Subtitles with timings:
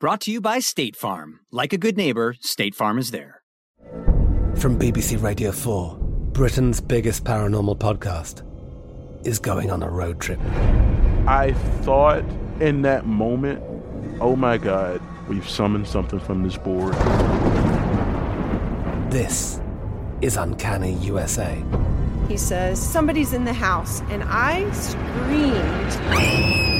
[0.00, 1.40] Brought to you by State Farm.
[1.52, 3.42] Like a good neighbor, State Farm is there.
[4.56, 5.98] From BBC Radio 4,
[6.32, 8.42] Britain's biggest paranormal podcast
[9.26, 10.40] is going on a road trip.
[11.26, 12.24] I thought
[12.60, 13.62] in that moment,
[14.22, 16.94] oh my God, we've summoned something from this board.
[19.12, 19.60] This
[20.22, 21.62] is Uncanny USA.
[22.26, 26.79] He says, Somebody's in the house, and I screamed.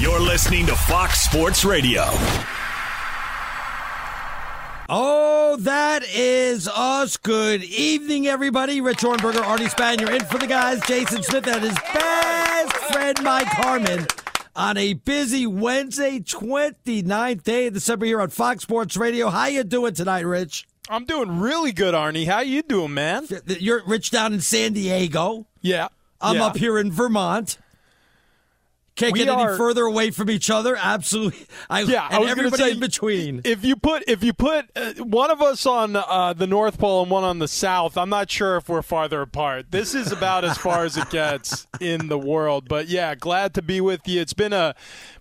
[0.00, 2.04] You're listening to Fox Sports Radio.
[4.88, 7.16] Oh, that is us.
[7.16, 8.80] Good evening, everybody.
[8.80, 9.98] Rich Ohrnberger, Arnie Span.
[9.98, 10.80] You're in for the guys.
[10.86, 14.06] Jason Smith and his best friend, Mike Harmon,
[14.54, 19.30] on a busy Wednesday, 29th day of December here on Fox Sports Radio.
[19.30, 20.68] How you doing tonight, Rich?
[20.88, 22.24] I'm doing really good, Arnie.
[22.24, 23.26] How you doing, man?
[23.46, 25.48] You're Rich down in San Diego.
[25.60, 25.88] Yeah.
[26.20, 26.46] I'm yeah.
[26.46, 27.58] up here in Vermont.
[28.98, 30.76] Can't We get are- any further away from each other.
[30.76, 31.46] Absolutely.
[31.70, 33.40] I, Yeah, and everybody say, in between.
[33.44, 37.02] If you put if you put uh, one of us on uh, the North Pole
[37.02, 39.70] and one on the South, I'm not sure if we're farther apart.
[39.70, 42.68] This is about as far as it gets in the world.
[42.68, 44.20] But yeah, glad to be with you.
[44.20, 44.74] It's been a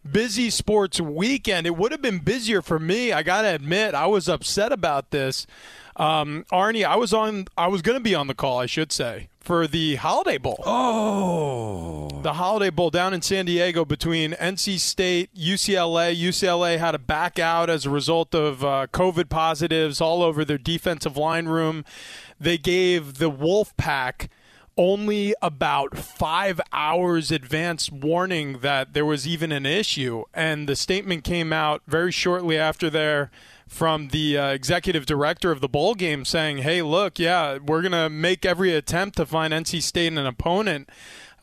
[0.10, 1.68] busy sports weekend.
[1.68, 3.14] It would have been busier for me.
[3.14, 5.46] I got to admit, I was upset about this.
[5.98, 7.46] Um, Arnie, I was on.
[7.58, 8.60] I was going to be on the call.
[8.60, 10.62] I should say for the Holiday Bowl.
[10.66, 16.14] Oh, the Holiday Bowl down in San Diego between NC State, UCLA.
[16.14, 20.58] UCLA had to back out as a result of uh, COVID positives all over their
[20.58, 21.86] defensive line room.
[22.38, 24.30] They gave the Wolf Pack
[24.76, 31.24] only about five hours advance warning that there was even an issue, and the statement
[31.24, 33.32] came out very shortly after there
[33.68, 38.10] from the uh, executive director of the bowl game saying, "Hey, look, yeah, we're gonna
[38.10, 40.90] make every attempt to find NC State an opponent."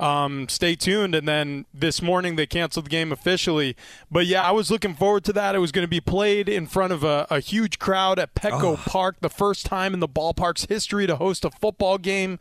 [0.01, 1.15] Um, stay tuned.
[1.15, 3.77] And then this morning they canceled the game officially.
[4.11, 5.55] But yeah, I was looking forward to that.
[5.55, 8.77] It was going to be played in front of a, a huge crowd at Petco
[8.77, 12.39] Park, the first time in the ballpark's history to host a football game.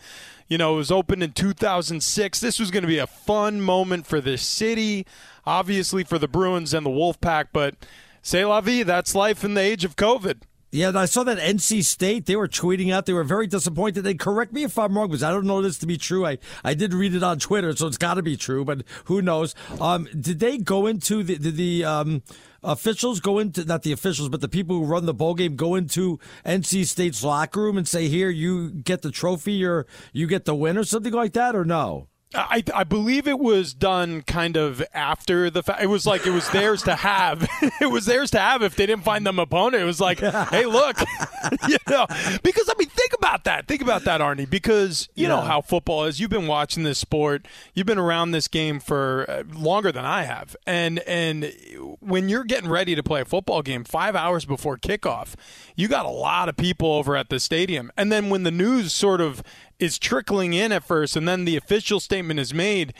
[0.48, 2.40] You know, it was opened in 2006.
[2.40, 5.06] This was going to be a fun moment for this city,
[5.46, 7.48] obviously for the Bruins and the Wolfpack.
[7.54, 7.76] But
[8.24, 10.42] say la vie, that's life in the age of COVID.
[10.74, 12.26] Yeah, I saw that NC State.
[12.26, 13.06] They were tweeting out.
[13.06, 14.02] They were very disappointed.
[14.02, 16.26] They correct me if I'm wrong, because I don't know this to be true.
[16.26, 18.66] I, I did read it on Twitter, so it's got to be true.
[18.66, 19.54] But who knows?
[19.80, 22.24] Um, did they go into the did the um,
[22.64, 25.76] officials go into not the officials, but the people who run the bowl game go
[25.76, 30.46] into NC State's locker room and say, "Here, you get the trophy, or you get
[30.46, 32.08] the win, or something like that," or no?
[32.36, 35.84] I, I believe it was done kind of after the fact.
[35.84, 37.48] It was like it was theirs to have.
[37.82, 39.82] it was theirs to have if they didn't find them opponent.
[39.82, 40.20] It was like,
[40.50, 41.00] hey, look,
[41.68, 42.06] you know,
[42.42, 43.68] because I mean, think about that.
[43.68, 44.50] Think about that, Arnie.
[44.50, 45.30] Because you yeah.
[45.30, 46.20] know how football is.
[46.20, 47.48] You've been watching this sport.
[47.74, 50.56] You've been around this game for uh, longer than I have.
[50.66, 51.54] And and
[52.00, 55.36] when you're getting ready to play a football game, five hours before kickoff,
[55.76, 57.92] you got a lot of people over at the stadium.
[57.98, 59.44] And then when the news sort of
[59.84, 62.94] is trickling in at first, and then the official statement is made.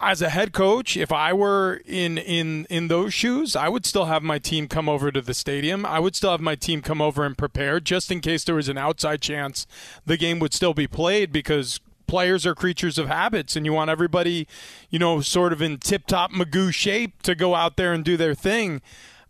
[0.00, 4.06] As a head coach, if I were in in in those shoes, I would still
[4.06, 5.84] have my team come over to the stadium.
[5.84, 8.68] I would still have my team come over and prepare just in case there was
[8.68, 9.66] an outside chance
[10.06, 13.90] the game would still be played because players are creatures of habits and you want
[13.90, 14.46] everybody,
[14.88, 18.16] you know, sort of in tip top Magoo shape to go out there and do
[18.16, 18.80] their thing.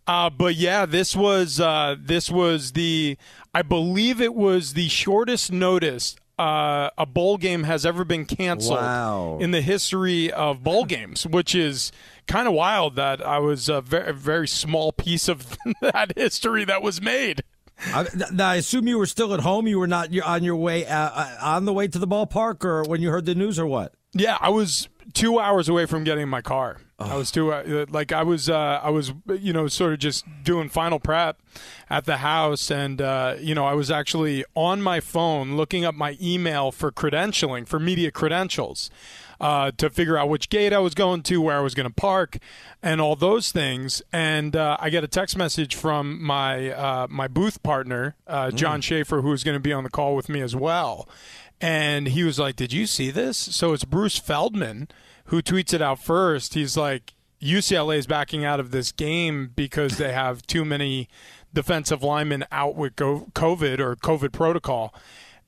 [0.07, 3.17] Uh, but yeah, this was uh, this was the
[3.53, 8.79] I believe it was the shortest notice uh, a bowl game has ever been canceled
[8.79, 9.37] wow.
[9.39, 11.91] in the history of bowl games, which is
[12.27, 16.81] kind of wild that I was a very, very small piece of that history that
[16.81, 17.41] was made.
[17.77, 19.67] I, now, I assume you were still at home.
[19.67, 22.83] You were not on your way uh, uh, on the way to the ballpark, or
[22.83, 23.93] when you heard the news, or what?
[24.13, 26.77] Yeah, I was two hours away from getting my car.
[26.97, 27.11] Oh.
[27.11, 30.25] I was too uh, like I was uh, I was you know sort of just
[30.43, 31.41] doing final prep
[31.89, 35.93] at the house, and uh, you know I was actually on my phone looking up
[35.93, 38.89] my email for credentialing for media credentials.
[39.37, 41.93] Uh, to figure out which gate I was going to, where I was going to
[41.93, 42.37] park,
[42.81, 44.01] and all those things.
[44.13, 48.79] And uh, I get a text message from my uh, my booth partner, uh, John
[48.79, 48.83] mm.
[48.83, 51.09] Schaefer, who's going to be on the call with me as well.
[51.61, 54.87] And he was like, "Did you see this?" So it's Bruce Feldman
[55.25, 56.53] who tweets it out first.
[56.53, 61.09] He's like, UCLA is backing out of this game because they have too many
[61.53, 64.93] defensive linemen out with COVID or COVID protocol.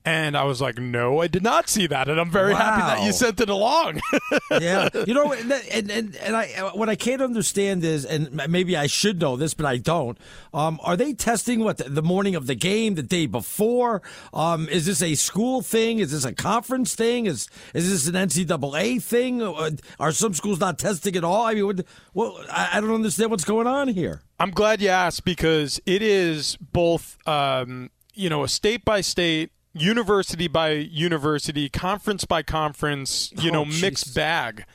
[0.07, 2.59] And I was like, no, I did not see that, and I'm very wow.
[2.59, 4.00] happy that you sent it along.
[4.51, 8.88] yeah, you know, and and and I what I can't understand is, and maybe I
[8.88, 10.18] should know this, but I don't.
[10.54, 14.01] Um, are they testing what the, the, morning of the game, the day before?
[14.33, 16.00] Um, is this a school thing?
[16.00, 17.25] Is this a conference thing?
[17.25, 19.42] Is is this an NCAA thing?
[19.42, 21.44] Uh, are some schools not testing at all?
[21.44, 24.21] I mean, what, well, I, I don't understand what's going on here.
[24.39, 29.51] I'm glad you asked because it is both, um, you know, a state by state
[29.81, 33.81] university by university, conference by conference, you oh, know, geez.
[33.81, 34.65] mixed bag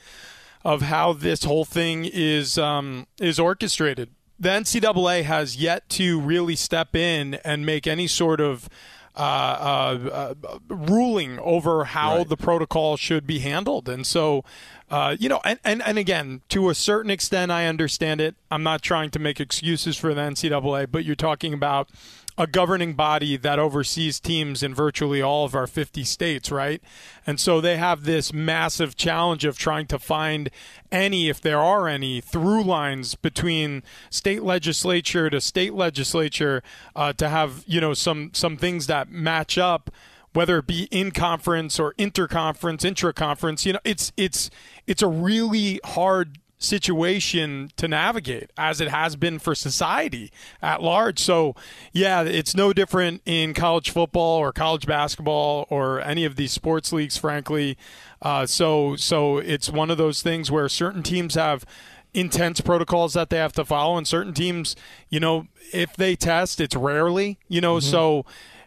[0.63, 4.09] of how this whole thing is um, is orchestrated.
[4.39, 8.67] The NCAA has yet to really step in and make any sort of
[9.15, 12.29] uh, uh, uh, ruling over how right.
[12.29, 13.87] the protocol should be handled.
[13.87, 14.43] And so,
[14.89, 18.35] uh, you know, and, and, and again, to a certain extent, I understand it.
[18.49, 21.89] I'm not trying to make excuses for the NCAA, but you're talking about
[22.37, 26.81] a governing body that oversees teams in virtually all of our 50 states, right?
[27.27, 30.49] And so they have this massive challenge of trying to find
[30.91, 36.63] any, if there are any, through lines between state legislature to state legislature
[36.95, 39.89] uh, to have you know some some things that match up
[40.33, 44.49] whether it be in conference or interconference, intra-conference, you know, it's it's
[44.87, 50.31] it's a really hard situation to navigate as it has been for society
[50.61, 51.19] at large.
[51.19, 51.55] So,
[51.91, 56.93] yeah, it's no different in college football or college basketball or any of these sports
[56.93, 57.77] leagues, frankly.
[58.21, 61.65] Uh, so, so it's one of those things where certain teams have
[62.13, 64.75] intense protocols that they have to follow, and certain teams,
[65.09, 67.89] you know, if they test, it's rarely, you know, mm-hmm.
[67.89, 68.25] so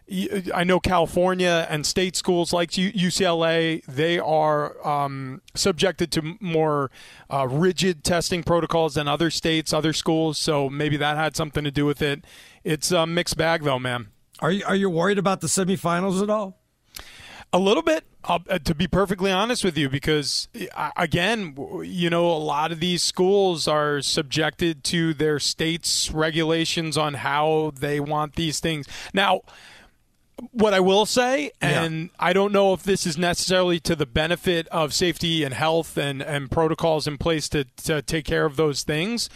[0.09, 6.91] I know California and state schools like UCLA, they are um, subjected to more
[7.29, 10.37] uh, rigid testing protocols than other states, other schools.
[10.37, 12.23] So maybe that had something to do with it.
[12.63, 14.07] It's a mixed bag, though, man.
[14.39, 16.57] Are you, are you worried about the semifinals at all?
[17.51, 20.49] A little bit, uh, to be perfectly honest with you, because
[20.97, 27.15] again, you know, a lot of these schools are subjected to their state's regulations on
[27.15, 28.85] how they want these things.
[29.13, 29.41] Now,
[30.51, 32.07] what I will say, and yeah.
[32.19, 36.21] I don't know if this is necessarily to the benefit of safety and health and,
[36.21, 39.29] and protocols in place to, to take care of those things.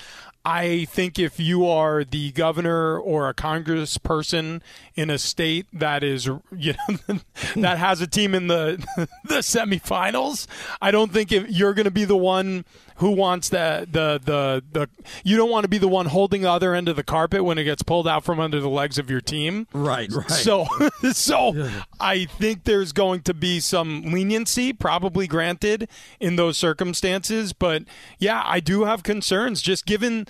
[0.44, 4.62] I think if you are the governor or a congressperson
[4.96, 7.20] in a state that is, you know,
[7.58, 8.84] that has a team in the
[9.26, 10.48] the semifinals,
[10.82, 12.66] I don't think if you're going to be the one
[12.98, 14.90] who wants the the the the
[15.24, 17.58] you don't want to be the one holding the other end of the carpet when
[17.58, 19.68] it gets pulled out from under the legs of your team.
[19.74, 20.30] Right, right.
[20.30, 20.66] So
[21.12, 21.70] so
[22.00, 25.88] I think there's going to be some leniency probably granted
[26.20, 27.84] in those circumstances, but
[28.20, 30.28] yeah, I do have concerns just given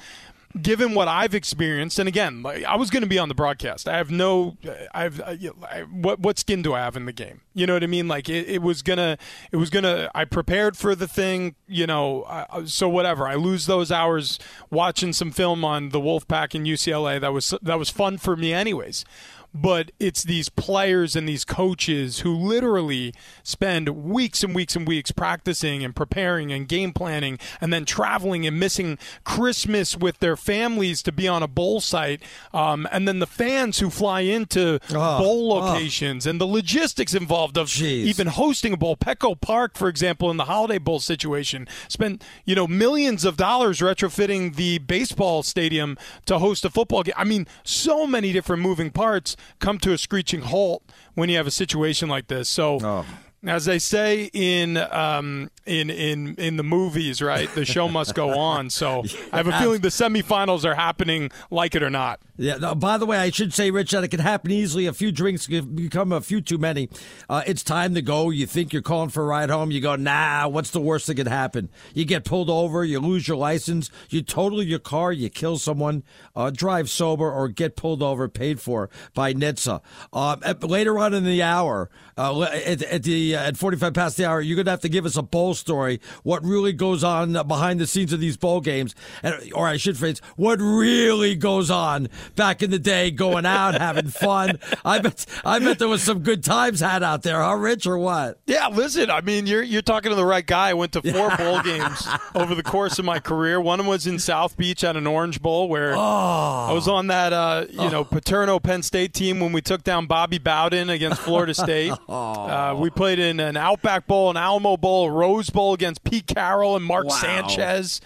[0.59, 3.87] given what I've experienced, and again, like, I was going to be on the broadcast.
[3.87, 4.57] I have no,
[4.93, 7.41] I've I, what what skin do I have in the game?
[7.53, 8.07] You know what I mean?
[8.07, 9.17] Like it, it was gonna,
[9.51, 10.09] it was gonna.
[10.15, 12.23] I prepared for the thing, you know.
[12.25, 13.27] I, so whatever.
[13.27, 14.39] I lose those hours
[14.69, 17.19] watching some film on the Wolfpack and UCLA.
[17.19, 19.05] That was that was fun for me, anyways
[19.53, 25.11] but it's these players and these coaches who literally spend weeks and weeks and weeks
[25.11, 31.01] practicing and preparing and game planning and then traveling and missing Christmas with their families
[31.03, 32.21] to be on a bowl site.
[32.53, 36.29] Um, and then the fans who fly into oh, bowl locations oh.
[36.29, 38.05] and the logistics involved of Jeez.
[38.05, 38.95] even hosting a bowl.
[38.95, 43.79] Petco Park, for example, in the Holiday Bowl situation, spent, you know, millions of dollars
[43.79, 47.15] retrofitting the baseball stadium to host a football game.
[47.17, 50.83] I mean, so many different moving parts come to a screeching halt
[51.13, 52.49] when you have a situation like this.
[52.49, 53.05] So, oh.
[53.45, 57.49] As they say in um, in in in the movies, right?
[57.53, 58.69] The show must go on.
[58.69, 59.19] So, yeah.
[59.33, 62.19] I have a feeling the semifinals are happening, like it or not.
[62.37, 62.57] Yeah.
[62.57, 64.87] No, by the way, I should say, Rich, that it can happen easily.
[64.87, 66.89] A few drinks become a few too many.
[67.29, 68.31] Uh, it's time to go.
[68.31, 69.69] You think you're calling for a ride home.
[69.69, 70.47] You go, nah.
[70.47, 71.69] What's the worst that could happen?
[71.93, 72.83] You get pulled over.
[72.83, 73.91] You lose your license.
[74.09, 75.11] You total your car.
[75.11, 76.03] You kill someone.
[76.35, 79.81] Uh, drive sober or get pulled over, paid for by NHTSA.
[80.11, 84.17] Uh, at, later on in the hour, uh, at, at, the uh, at 45 past
[84.17, 85.99] the hour, you're gonna have to give us a bowl story.
[86.23, 89.97] What really goes on behind the scenes of these bowl games, and, or I should
[89.97, 94.59] phrase, what really goes on back in the day, going out, having fun.
[94.85, 97.97] I bet, I bet there was some good times had out there, huh, Rich, or
[97.97, 98.39] what?
[98.45, 100.69] Yeah, listen, I mean, you're you're talking to the right guy.
[100.69, 103.59] I went to four bowl games over the course of my career.
[103.59, 106.67] One was in South Beach at an Orange Bowl, where oh.
[106.69, 107.89] I was on that, uh, you oh.
[107.89, 111.93] know, Paterno Penn State team when we took down Bobby Bowden against Florida State.
[112.09, 112.13] oh.
[112.13, 116.27] uh, we played in an Outback Bowl, an Alamo Bowl, a Rose Bowl against Pete
[116.27, 117.15] Carroll and Mark wow.
[117.15, 118.01] Sanchez.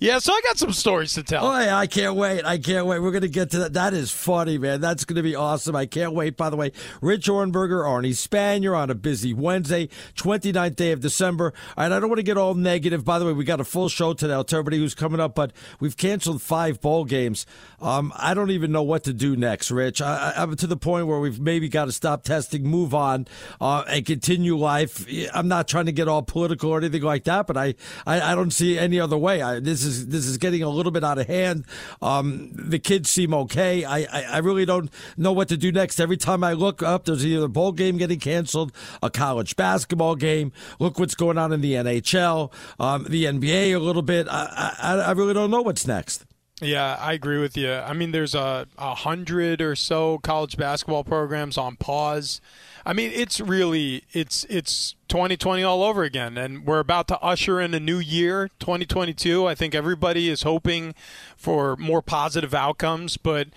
[0.00, 1.46] Yeah, so I got some stories to tell.
[1.46, 2.44] Oh, yeah, I can't wait.
[2.44, 2.98] I can't wait.
[2.98, 3.74] We're going to get to that.
[3.74, 4.80] That is funny, man.
[4.80, 5.76] That's going to be awesome.
[5.76, 6.36] I can't wait.
[6.36, 11.54] By the way, Rich Ohrnberger, Arnie Spanier on a busy Wednesday, 29th day of December.
[11.78, 13.04] Right, I don't want to get all negative.
[13.04, 14.34] By the way, we got a full show today.
[14.34, 17.46] I'll tell everybody who's coming up, but we've canceled five bowl games.
[17.80, 20.02] Um, I don't even know what to do next, Rich.
[20.02, 23.28] I, am to the point where we've maybe got to stop testing, move on,
[23.60, 25.06] uh, and continue life.
[25.32, 27.74] I'm not trying to get all political or anything like that, but I,
[28.06, 29.40] I, I don't see any other way.
[29.40, 31.64] I, this is is this is getting a little bit out of hand.
[32.02, 33.84] Um, the kids seem okay.
[33.84, 36.00] I, I, I really don't know what to do next.
[36.00, 38.72] Every time I look up, there's either a bowl game getting canceled,
[39.02, 40.52] a college basketball game.
[40.78, 44.26] Look what's going on in the NHL, um, the NBA a little bit.
[44.28, 46.24] I, I, I really don't know what's next.
[46.60, 47.72] Yeah, I agree with you.
[47.72, 52.40] I mean, there's a, a hundred or so college basketball programs on pause.
[52.86, 57.60] I mean, it's really it's it's 2020 all over again, and we're about to usher
[57.60, 59.46] in a new year, 2022.
[59.46, 60.94] I think everybody is hoping
[61.36, 63.48] for more positive outcomes, but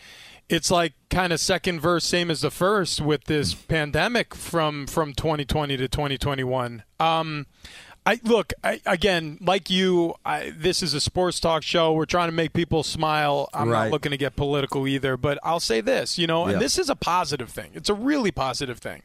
[0.49, 5.13] it's like kind of second verse same as the first with this pandemic from from
[5.13, 7.45] 2020 to 2021 um
[8.07, 10.15] I look I, again, like you.
[10.25, 11.91] I, this is a sports talk show.
[11.91, 13.49] We're trying to make people smile.
[13.53, 13.83] I'm right.
[13.83, 16.89] not looking to get political either, but I'll say this, you know, and this is
[16.89, 17.71] a positive thing.
[17.73, 19.03] It's a really positive thing.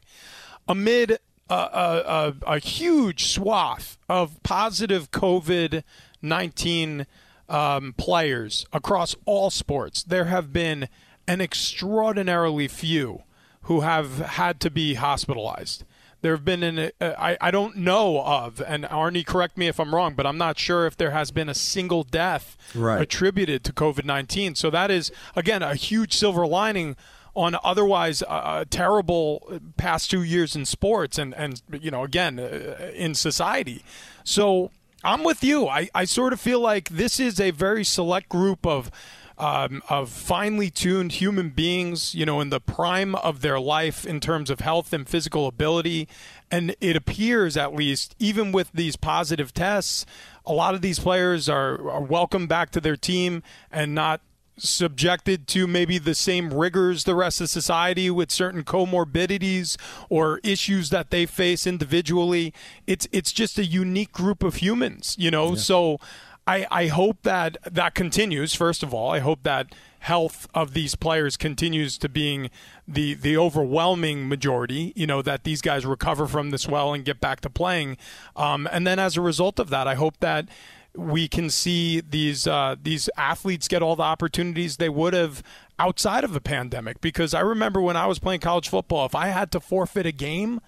[0.69, 1.19] Amid
[1.49, 5.83] a, a, a, a huge swath of positive COVID
[6.21, 7.05] nineteen
[7.49, 10.87] um, players across all sports, there have been
[11.27, 13.23] an extraordinarily few
[13.63, 15.83] who have had to be hospitalized.
[16.23, 19.77] There have been an uh, I, I don't know of, and Arnie, correct me if
[19.77, 23.01] I'm wrong, but I'm not sure if there has been a single death right.
[23.01, 24.55] attributed to COVID 19.
[24.55, 26.95] So that is again a huge silver lining
[27.35, 32.91] on otherwise a terrible past two years in sports and and you know again uh,
[32.95, 33.83] in society.
[34.23, 34.71] So
[35.03, 35.67] I'm with you.
[35.67, 38.89] I, I sort of feel like this is a very select group of
[39.37, 44.19] um, of finely tuned human beings, you know, in the prime of their life in
[44.19, 46.07] terms of health and physical ability.
[46.51, 50.05] And it appears, at least, even with these positive tests,
[50.45, 54.21] a lot of these players are, are welcome back to their team and not
[54.57, 59.77] subjected to maybe the same rigors the rest of society with certain comorbidities
[60.09, 62.53] or issues that they face individually.
[62.85, 65.49] It's it's just a unique group of humans, you know.
[65.49, 65.55] Yeah.
[65.55, 65.99] So
[66.45, 68.53] I, I hope that that continues.
[68.53, 72.49] First of all, I hope that health of these players continues to being
[72.87, 74.91] the the overwhelming majority.
[74.95, 77.97] You know that these guys recover from this well and get back to playing.
[78.35, 80.49] Um, and then as a result of that, I hope that
[80.95, 85.41] we can see these uh, these athletes get all the opportunities they would have
[85.79, 86.99] outside of the pandemic.
[86.99, 90.11] Because I remember when I was playing college football, if I had to forfeit a
[90.11, 90.59] game,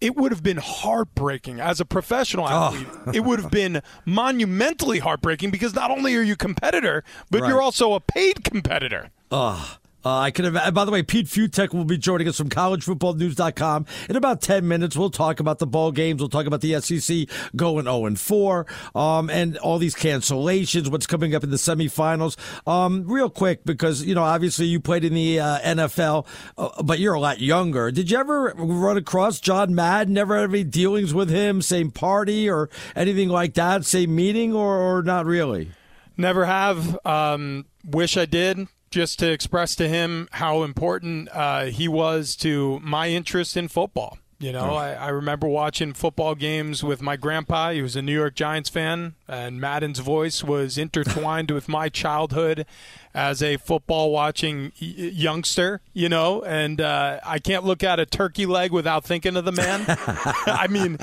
[0.00, 2.74] it would have been heartbreaking as a professional Oh.
[2.74, 2.86] athlete.
[3.14, 7.48] it would have been monumentally heartbreaking because not only are you a competitor, but Right.
[7.48, 9.10] you're also a paid competitor.
[9.30, 10.74] Oh, uh, I could have.
[10.74, 14.96] By the way, Pete Fiutak will be joining us from collegefootballnews.com in about ten minutes.
[14.96, 16.20] We'll talk about the ball games.
[16.20, 20.90] We'll talk about the SEC going zero and four, um, and all these cancellations.
[20.90, 22.36] What's coming up in the semifinals?
[22.66, 26.26] Um, real quick, because you know, obviously you played in the uh, NFL,
[26.56, 27.90] uh, but you're a lot younger.
[27.90, 30.14] Did you ever run across John Madden?
[30.14, 31.62] Never had any dealings with him?
[31.62, 33.84] Same party or anything like that?
[33.84, 35.70] Same meeting or, or not really?
[36.16, 36.98] Never have.
[37.06, 38.68] Um, wish I did.
[38.90, 44.18] Just to express to him how important uh, he was to my interest in football.
[44.40, 47.72] You know, I, I remember watching football games with my grandpa.
[47.72, 52.64] He was a New York Giants fan, and Madden's voice was intertwined with my childhood
[53.12, 55.82] as a football watching youngster.
[55.92, 59.52] You know, and uh, I can't look at a turkey leg without thinking of the
[59.52, 59.84] man.
[59.86, 60.96] I mean,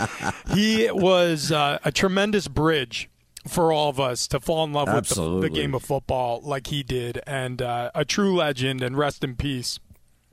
[0.56, 3.08] he was uh, a tremendous bridge
[3.48, 6.68] for all of us to fall in love with the, the game of football like
[6.68, 8.82] he did, and uh, a true legend.
[8.82, 9.80] And rest in peace.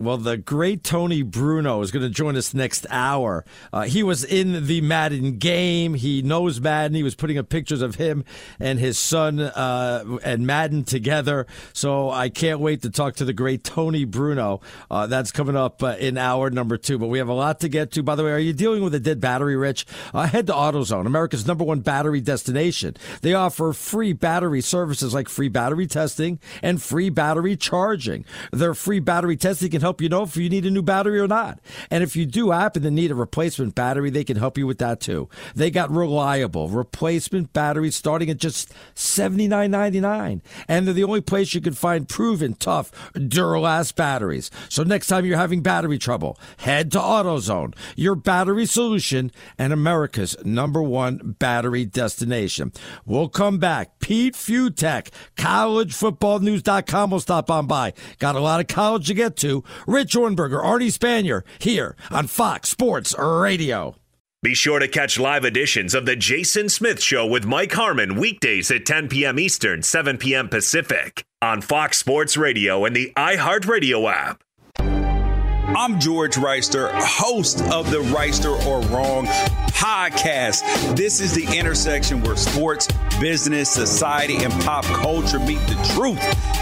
[0.04, 3.44] Well, the great Tony Bruno is going to join us next hour.
[3.72, 5.94] Uh, he was in the Madden game.
[5.94, 6.94] He knows Madden.
[6.94, 8.24] He was putting up pictures of him
[8.60, 11.46] and his son uh, and Madden together.
[11.72, 14.60] So I can't wait to talk to the great Tony Bruno.
[14.90, 16.98] Uh, that's coming up uh, in hour number two.
[16.98, 18.02] But we have a lot to get to.
[18.02, 19.86] By the way, are you dealing with a dead battery, Rich?
[20.12, 22.94] Uh, head to AutoZone, America's number one battery destination.
[23.22, 28.26] They offer free battery services like free battery testing and free battery charging.
[28.52, 31.28] Their free battery testing can help you know if you need a new battery or
[31.28, 31.60] not.
[31.90, 34.78] And if you do happen to need a replacement battery, they can help you with
[34.78, 35.28] that too.
[35.54, 40.40] They got reliable replacement batteries starting at just $79.99.
[40.68, 44.50] And they're the only place you can find proven tough Duralast batteries.
[44.68, 50.36] So next time you're having battery trouble, head to AutoZone, your battery solution and America's
[50.44, 52.72] number one battery destination.
[53.04, 53.98] We'll come back.
[54.00, 57.92] Pete Fiutak, collegefootballnews.com will stop on by.
[58.18, 59.64] Got a lot of college to get to.
[59.86, 63.96] Rich Ohrnberger, Arnie Spanier, here on Fox Sports Radio.
[64.42, 68.70] Be sure to catch live editions of The Jason Smith Show with Mike Harmon weekdays
[68.70, 69.38] at 10 p.m.
[69.38, 70.50] Eastern, 7 p.m.
[70.50, 74.42] Pacific on Fox Sports Radio and the iHeartRadio app.
[74.78, 79.26] I'm George Wrighster, host of the Wrighster or Wrong
[79.74, 80.96] podcast.
[80.96, 82.88] This is the intersection where sports,
[83.20, 86.18] business, society, and pop culture meet the truth.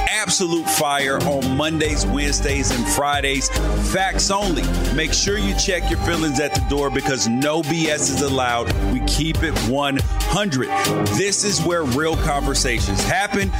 [0.08, 3.48] Absolute fire on Mondays, Wednesdays, and Fridays.
[3.92, 4.62] Facts only.
[4.94, 8.72] Make sure you check your feelings at the door because no BS is allowed.
[8.92, 10.68] We keep it 100.
[11.16, 13.50] This is where real conversations happen.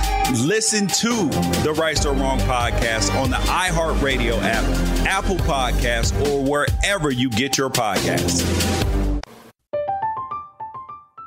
[0.46, 1.28] Listen to
[1.62, 4.64] the Right or Wrong podcast on the iHeartRadio app,
[5.06, 9.01] Apple Podcasts, or wherever you get your podcasts.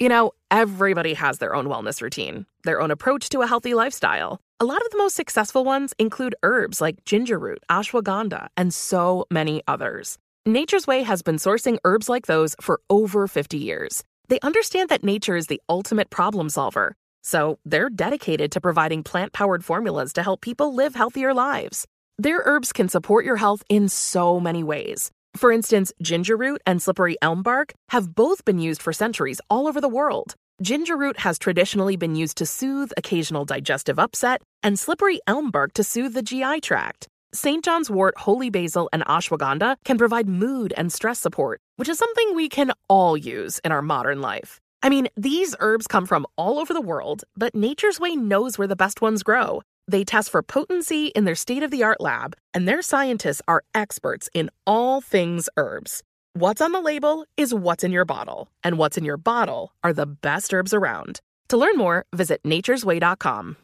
[0.00, 4.40] You know, everybody has their own wellness routine, their own approach to a healthy lifestyle.
[4.58, 9.26] A lot of the most successful ones include herbs like ginger root, ashwagandha, and so
[9.30, 10.16] many others.
[10.46, 14.02] Nature's Way has been sourcing herbs like those for over 50 years.
[14.28, 16.96] They understand that nature is the ultimate problem solver.
[17.22, 21.86] So they're dedicated to providing plant powered formulas to help people live healthier lives.
[22.16, 26.82] Their herbs can support your health in so many ways for instance, ginger root and
[26.82, 30.34] slippery elm bark have both been used for centuries all over the world.
[30.60, 35.72] Ginger root has traditionally been used to soothe occasional digestive upset, and slippery elm bark
[35.74, 37.08] to soothe the GI tract.
[37.32, 37.64] St.
[37.64, 42.34] John's wort, holy basil, and ashwagandha can provide mood and stress support, which is something
[42.34, 44.58] we can all use in our modern life.
[44.82, 48.68] I mean, these herbs come from all over the world, but Nature's Way knows where
[48.68, 49.62] the best ones grow.
[49.90, 53.64] They test for potency in their state of the art lab, and their scientists are
[53.74, 56.04] experts in all things herbs.
[56.34, 59.92] What's on the label is what's in your bottle, and what's in your bottle are
[59.92, 61.20] the best herbs around.
[61.48, 63.56] To learn more, visit nature'sway.com.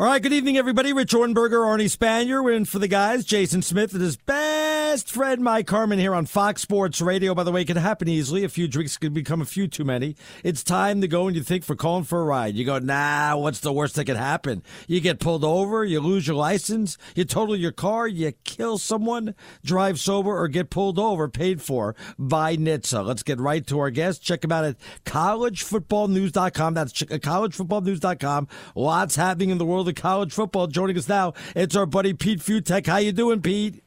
[0.00, 0.94] All right, good evening, everybody.
[0.94, 2.42] Rich Ohrnberger, Arnie Spanier.
[2.42, 3.22] We're in for the guys.
[3.22, 7.34] Jason Smith and his best friend, Mike Harmon, here on Fox Sports Radio.
[7.34, 8.42] By the way, it can happen easily.
[8.42, 10.16] A few drinks can become a few too many.
[10.42, 12.54] It's time to go and you think for calling for a ride.
[12.54, 14.62] You go, nah, what's the worst that could happen?
[14.88, 19.34] You get pulled over, you lose your license, you total your car, you kill someone,
[19.62, 23.04] drive sober, or get pulled over, paid for by NHTSA.
[23.04, 24.22] Let's get right to our guest.
[24.22, 26.72] Check them out at collegefootballnews.com.
[26.72, 28.48] That's uh, collegefootballnews.com.
[28.74, 30.66] Lots happening in the world of college football.
[30.66, 32.86] Joining us now, it's our buddy Pete Fiutak.
[32.86, 33.82] How you doing, Pete?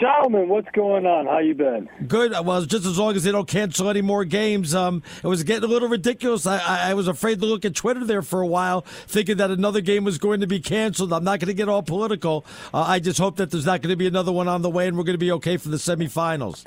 [0.00, 1.26] Gentlemen, what's going on?
[1.26, 1.86] How you been?
[2.08, 2.32] Good.
[2.42, 4.74] Well, just as long as they don't cancel any more games.
[4.74, 6.46] Um, it was getting a little ridiculous.
[6.46, 9.50] I, I, I was afraid to look at Twitter there for a while, thinking that
[9.50, 11.12] another game was going to be canceled.
[11.12, 12.46] I'm not going to get all political.
[12.72, 14.88] Uh, I just hope that there's not going to be another one on the way,
[14.88, 16.64] and we're going to be okay for the semifinals.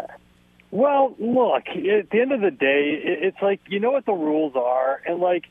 [0.70, 1.64] Well, look.
[1.70, 5.20] At the end of the day, it's like you know what the rules are, and
[5.20, 5.46] like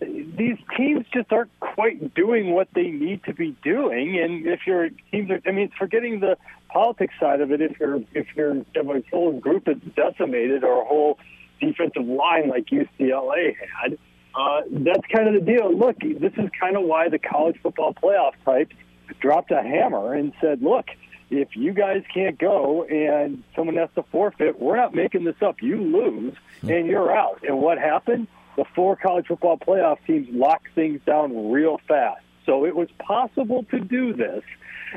[0.00, 4.18] these teams just aren't quite doing what they need to be doing.
[4.18, 6.36] And if your teams are, I mean, forgetting the
[6.68, 10.82] politics side of it, if you're if you're if a whole group is decimated or
[10.82, 11.18] a whole
[11.60, 13.98] defensive line like UCLA had,
[14.34, 15.74] uh, that's kind of the deal.
[15.74, 18.76] Look, this is kind of why the college football playoff types
[19.20, 20.86] dropped a hammer and said, look.
[21.28, 25.60] If you guys can't go and someone has to forfeit, we're not making this up.
[25.60, 27.40] You lose and you're out.
[27.42, 28.28] And what happened?
[28.56, 32.22] The four college football playoff teams locked things down real fast.
[32.44, 34.42] So it was possible to do this.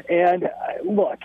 [0.07, 0.49] And uh,
[0.83, 1.19] look,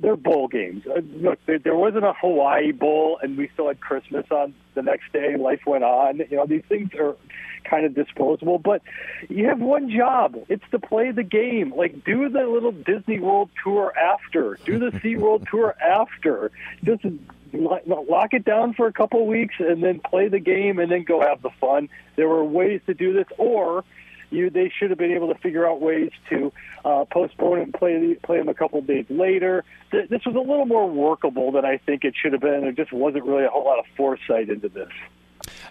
[0.00, 0.84] they're bowl games.
[0.86, 4.82] Uh, look, there, there wasn't a Hawaii Bowl, and we still had Christmas on the
[4.82, 5.36] next day.
[5.36, 6.18] Life went on.
[6.30, 7.16] You know, these things are
[7.64, 8.82] kind of disposable, but
[9.28, 10.36] you have one job.
[10.48, 11.72] It's to play the game.
[11.76, 14.58] Like, do the little Disney World tour after.
[14.64, 16.50] Do the Sea World tour after.
[16.82, 17.04] Just
[17.52, 21.20] lock it down for a couple weeks and then play the game and then go
[21.20, 21.88] have the fun.
[22.16, 23.84] There were ways to do this, or
[24.30, 26.52] you they should have been able to figure out ways to
[26.84, 29.64] uh, postpone and play play them a couple days later.
[29.90, 32.60] This was a little more workable than I think it should have been.
[32.60, 34.90] There just wasn't really a whole lot of foresight into this.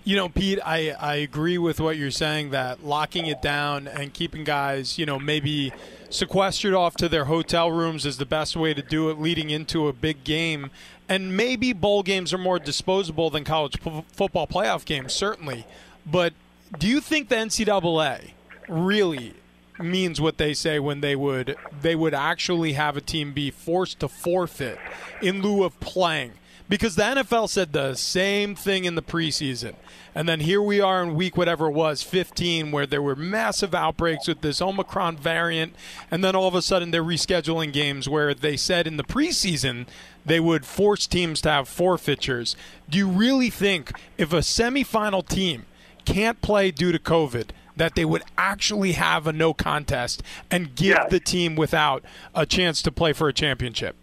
[0.03, 4.13] You know, Pete, I, I agree with what you're saying that locking it down and
[4.13, 5.73] keeping guys, you know, maybe
[6.09, 9.87] sequestered off to their hotel rooms is the best way to do it leading into
[9.87, 10.71] a big game.
[11.09, 15.65] And maybe bowl games are more disposable than college football playoff games, certainly.
[16.05, 16.33] But
[16.77, 18.31] do you think the NCAA
[18.67, 19.33] really
[19.79, 23.99] means what they say when they would they would actually have a team be forced
[23.99, 24.79] to forfeit
[25.21, 26.33] in lieu of playing?
[26.69, 29.75] Because the NFL said the same thing in the preseason.
[30.13, 33.73] And then here we are in week whatever it was, 15, where there were massive
[33.73, 35.73] outbreaks with this Omicron variant.
[36.11, 39.87] And then all of a sudden they're rescheduling games where they said in the preseason
[40.25, 42.57] they would force teams to have forfeitures.
[42.89, 45.65] Do you really think if a semifinal team
[46.03, 50.97] can't play due to COVID, that they would actually have a no contest and give
[50.99, 51.11] Yes.
[51.11, 52.03] the team without
[52.35, 53.95] a chance to play for a championship?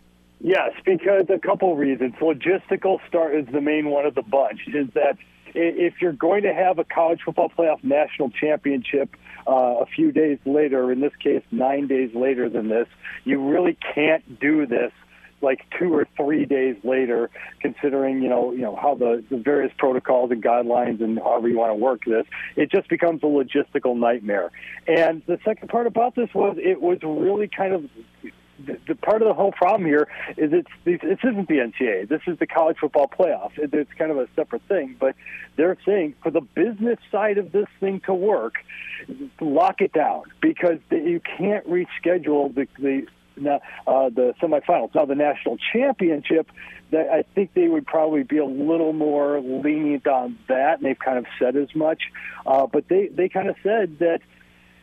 [0.44, 2.12] Yes, because a couple reasons.
[2.20, 4.60] Logistical start is the main one of the bunch.
[4.66, 5.16] Is that
[5.54, 9.16] if you're going to have a college football playoff national championship
[9.48, 12.86] uh, a few days later, in this case nine days later than this,
[13.24, 14.92] you really can't do this
[15.40, 17.30] like two or three days later,
[17.60, 21.56] considering you know you know how the, the various protocols and guidelines and however you
[21.56, 24.50] want to work this, it just becomes a logistical nightmare.
[24.86, 27.84] And the second part about this was it was really kind of
[28.58, 32.08] the, part of the whole problem here is it's this isn't the NCAA.
[32.08, 33.58] This is the college football playoff.
[33.58, 35.14] It, it's kind of a separate thing, but
[35.56, 38.54] they're saying for the business side of this thing to work,
[39.40, 44.94] lock it down because you can't reschedule the the uh, the semifinals.
[44.94, 46.50] Now, the national championship,
[46.90, 50.98] that I think they would probably be a little more lenient on that, and they've
[50.98, 52.02] kind of said as much.
[52.46, 54.20] Uh, but they they kind of said that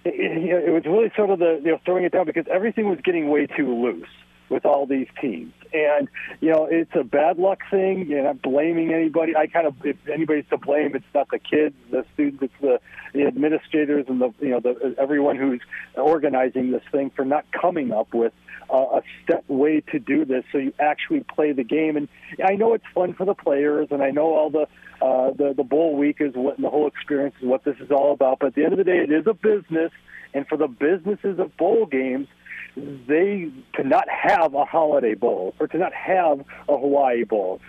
[0.05, 2.99] it, it, was really sort of the you know throwing it down because everything was
[3.03, 4.09] getting way too loose
[4.49, 5.53] with all these teams.
[5.73, 6.09] And
[6.41, 8.11] you know, it's a bad luck thing.
[8.13, 9.35] And I'm blaming anybody.
[9.35, 12.79] I kind of, if anybody's to blame, it's not the kids, the students, it's the,
[13.13, 15.61] the administrators, and the you know, the everyone who's
[15.95, 18.33] organizing this thing for not coming up with
[18.69, 21.95] uh, a step way to do this so you actually play the game.
[21.95, 22.09] And
[22.43, 24.67] I know it's fun for the players, and I know all the
[25.01, 27.91] uh, the the bowl week is what and the whole experience is what this is
[27.91, 28.39] all about.
[28.39, 29.91] But at the end of the day, it is a business,
[30.33, 32.27] and for the businesses of bowl games
[32.75, 37.59] they to not have a holiday bowl or to not have a Hawaii bowl.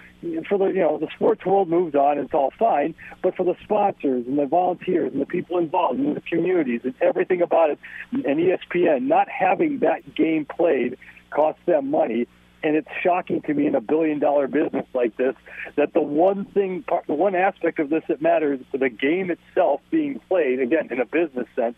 [0.48, 2.94] For the you know the sports world moves on, it's all fine.
[3.22, 6.94] But for the sponsors and the volunteers and the people involved and the communities and
[7.00, 7.78] everything about it,
[8.12, 10.96] and ESPN not having that game played
[11.30, 12.28] costs them money.
[12.64, 15.34] And it's shocking to me in a billion dollar business like this
[15.76, 20.20] that the one thing, part- one aspect of this that matters, the game itself being
[20.28, 21.76] played, again, in a business sense,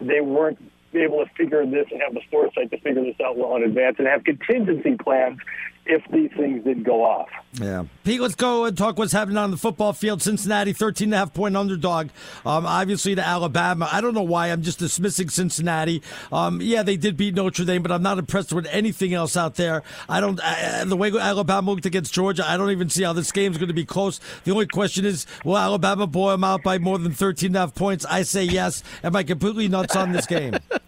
[0.00, 0.58] they weren't
[0.92, 3.96] able to figure this and have the foresight to figure this out well in advance
[3.98, 5.38] and have contingency plans
[5.86, 7.28] if these things didn't go off.
[7.60, 7.84] Yeah.
[8.04, 10.22] Pete, let's go and talk what's happening on the football field.
[10.22, 12.08] Cincinnati, 13 and a half point underdog.
[12.44, 13.88] Um, obviously to Alabama.
[13.92, 14.48] I don't know why.
[14.48, 16.02] I'm just dismissing Cincinnati.
[16.32, 19.56] Um, yeah, they did beat Notre Dame, but I'm not impressed with anything else out
[19.56, 19.82] there.
[20.08, 23.30] I don't, uh, the way Alabama looked against Georgia, I don't even see how this
[23.30, 24.20] game's going to be close.
[24.44, 27.60] The only question is, will Alabama boil them out by more than 13 and a
[27.60, 28.04] half points?
[28.06, 28.82] I say yes.
[29.02, 30.56] Am I completely nuts on this game?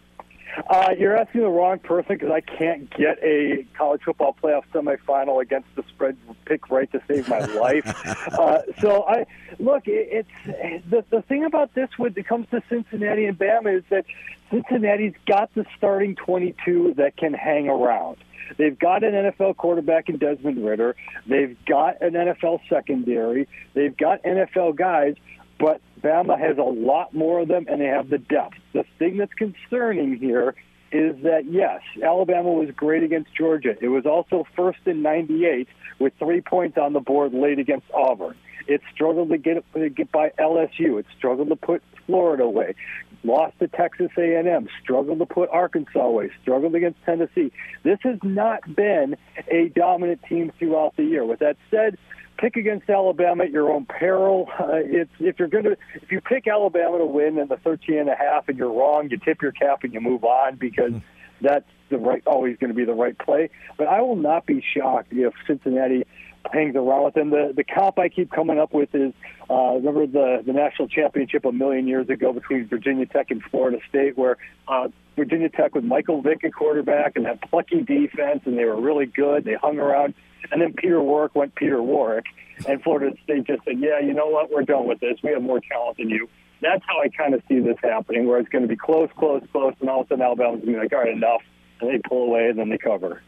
[0.69, 5.41] Uh, you're asking the wrong person because I can't get a college football playoff semifinal
[5.41, 7.87] against the spread pick right to save my life.
[8.33, 9.27] uh, so I
[9.59, 9.87] look.
[9.87, 13.85] It, it's the the thing about this when it comes to Cincinnati and Bama is
[13.91, 14.07] that
[14.51, 18.17] Cincinnati's got the starting 22 that can hang around.
[18.57, 20.97] They've got an NFL quarterback in Desmond Ridder.
[21.27, 23.49] They've got an NFL secondary.
[23.75, 25.17] They've got NFL guys,
[25.59, 28.59] but Bama has a lot more of them, and they have the depth.
[28.73, 30.55] The thing that's concerning here
[30.93, 33.75] is that, yes, Alabama was great against Georgia.
[33.81, 35.67] It was also first in 98
[35.99, 38.37] with three points on the board late against Auburn.
[38.69, 41.01] It struggled to get, to get by LSU.
[41.01, 42.77] It struggled to put Florida away.
[43.25, 44.69] Lost to Texas A&M.
[44.81, 46.31] Struggled to put Arkansas away.
[46.43, 47.51] Struggled against Tennessee.
[47.83, 49.17] This has not been
[49.49, 51.25] a dominant team throughout the year.
[51.25, 51.99] With that said,
[52.39, 54.49] pick against Alabama at your own peril.
[54.59, 57.99] Uh, it's if you're going to if you pick Alabama to win in the 13
[57.99, 60.93] and a half and you're wrong, you tip your cap and you move on because
[61.41, 63.51] that's the right always going to be the right play.
[63.77, 66.05] But I will not be shocked if Cincinnati
[66.53, 67.31] hangs around with them.
[67.31, 69.13] The the comp I keep coming up with is
[69.51, 73.79] uh, remember the the national championship a million years ago between Virginia Tech and Florida
[73.89, 74.37] State, where
[74.69, 78.81] uh, Virginia Tech with Michael Vick at quarterback and that plucky defense, and they were
[78.81, 79.45] really good.
[79.45, 80.15] They hung around,
[80.51, 82.27] and then Peter Warrick went Peter Warrick,
[82.69, 84.51] and Florida State just said, "Yeah, you know what?
[84.51, 85.19] We're done with this.
[85.23, 86.29] We have more talent than you."
[86.63, 89.43] That's how I kind of see this happening, where it's going to be close, close,
[89.53, 91.43] close, and all of a sudden Alabama's going to be like, "All right, enough,"
[91.81, 93.23] and they pull away, and then they cover.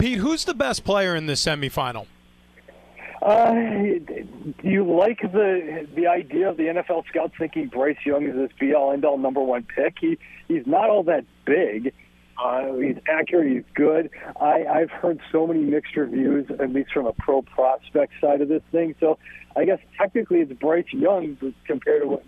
[0.00, 2.06] Pete, who's the best player in this semifinal?
[3.22, 4.24] Uh, do
[4.62, 8.74] you like the the idea of the NFL scouts thinking Bryce Young is this be
[8.74, 9.96] all end all number one pick?
[10.00, 11.92] He he's not all that big.
[12.42, 13.52] Uh, he's accurate.
[13.52, 14.08] He's good.
[14.40, 18.48] I, I've heard so many mixed reviews, at least from a pro prospect side of
[18.48, 18.94] this thing.
[18.98, 19.18] So
[19.54, 22.24] I guess technically it's Bryce Young compared to what,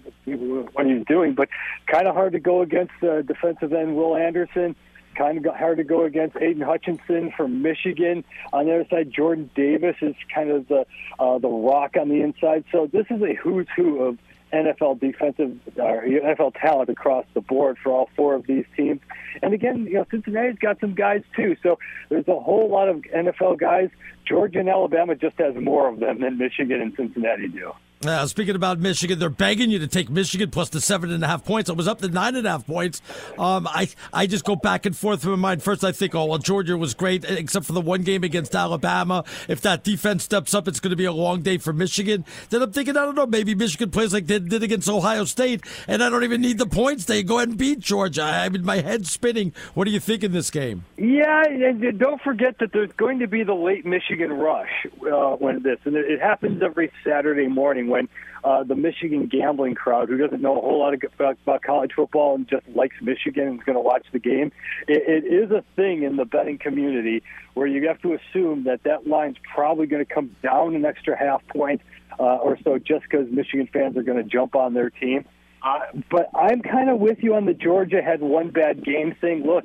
[0.75, 1.49] what he's doing, but
[1.87, 4.77] kind of hard to go against uh, defensive end Will Anderson.
[5.15, 8.25] Kind of hard to go against Aidan Hutchinson from Michigan.
[8.53, 10.87] On the other side, Jordan Davis is kind of the
[11.19, 12.65] uh, the rock on the inside.
[12.73, 14.19] So this is a who's who of
[14.53, 19.01] NFL defensive or NFL talent across the board for all four of these teams.
[19.43, 21.57] And again, you know, Cincinnati's got some guys too.
[21.63, 21.79] So
[22.11, 23.91] there's a whole lot of NFL guys.
[24.27, 27.73] Georgia and Alabama just has more of them than Michigan and Cincinnati do.
[28.05, 31.27] Uh, speaking about Michigan, they're begging you to take Michigan plus the seven and a
[31.29, 31.71] half points.
[31.71, 33.01] It was up to nine and a half points.
[33.39, 35.63] Um, I I just go back and forth in my mind.
[35.63, 39.23] First, I think, oh well, Georgia was great, except for the one game against Alabama.
[39.49, 42.25] If that defense steps up, it's going to be a long day for Michigan.
[42.51, 45.65] Then I'm thinking, I don't know, maybe Michigan plays like they did against Ohio State,
[45.87, 47.05] and I don't even need the points.
[47.05, 48.25] They go ahead and beat Georgia.
[48.25, 49.53] I mean, my head's spinning.
[49.75, 50.85] What do you think in this game?
[50.97, 55.63] Yeah, and don't forget that there's going to be the late Michigan rush uh, when
[55.63, 58.09] this, and it happens every Saturday morning when
[58.45, 62.35] uh, the Michigan gambling crowd who doesn't know a whole lot about, about college football
[62.35, 64.51] and just likes Michigan and is going to watch the game.
[64.89, 67.23] It, it is a thing in the betting community
[67.55, 71.17] where you have to assume that that line's probably going to come down an extra
[71.17, 71.83] half point
[72.19, 75.25] uh, or so just because Michigan fans are going to jump on their team.
[75.63, 79.45] Uh, but I'm kind of with you on the Georgia had one bad game thing.
[79.45, 79.65] Look,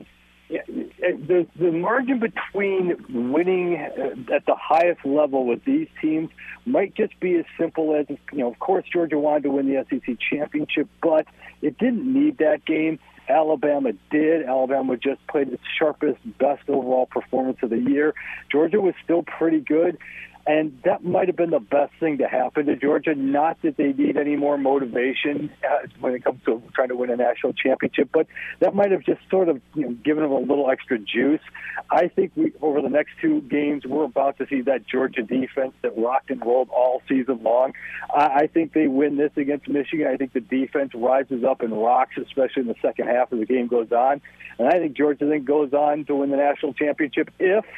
[1.00, 6.30] the the margin between winning uh, at the highest level with these teams
[6.66, 8.52] might just be as simple as you know.
[8.52, 11.28] Of course, Georgia wanted to win the SEC championship, but
[11.62, 13.00] it didn't need that game.
[13.30, 14.46] Alabama did.
[14.46, 18.14] Alabama just played its sharpest, best overall performance of the year.
[18.52, 19.98] Georgia was still pretty good.
[20.48, 23.14] And that might have been the best thing to happen to Georgia.
[23.14, 27.10] Not that they need any more motivation uh, when it comes to trying to win
[27.10, 28.28] a national championship, but
[28.62, 31.42] that might have just sort of you know, given them a little extra juice.
[31.92, 35.74] I think we, over the next two games, we're about to see that Georgia defense
[35.82, 37.74] that rocked and rolled all season long.
[38.10, 40.08] I, I think they win this against Michigan.
[40.08, 43.46] I think the defense rises up and rocks, especially in the second half as the
[43.46, 44.22] game goes on.
[44.60, 47.66] And I think Georgia then goes on to win the national championship if–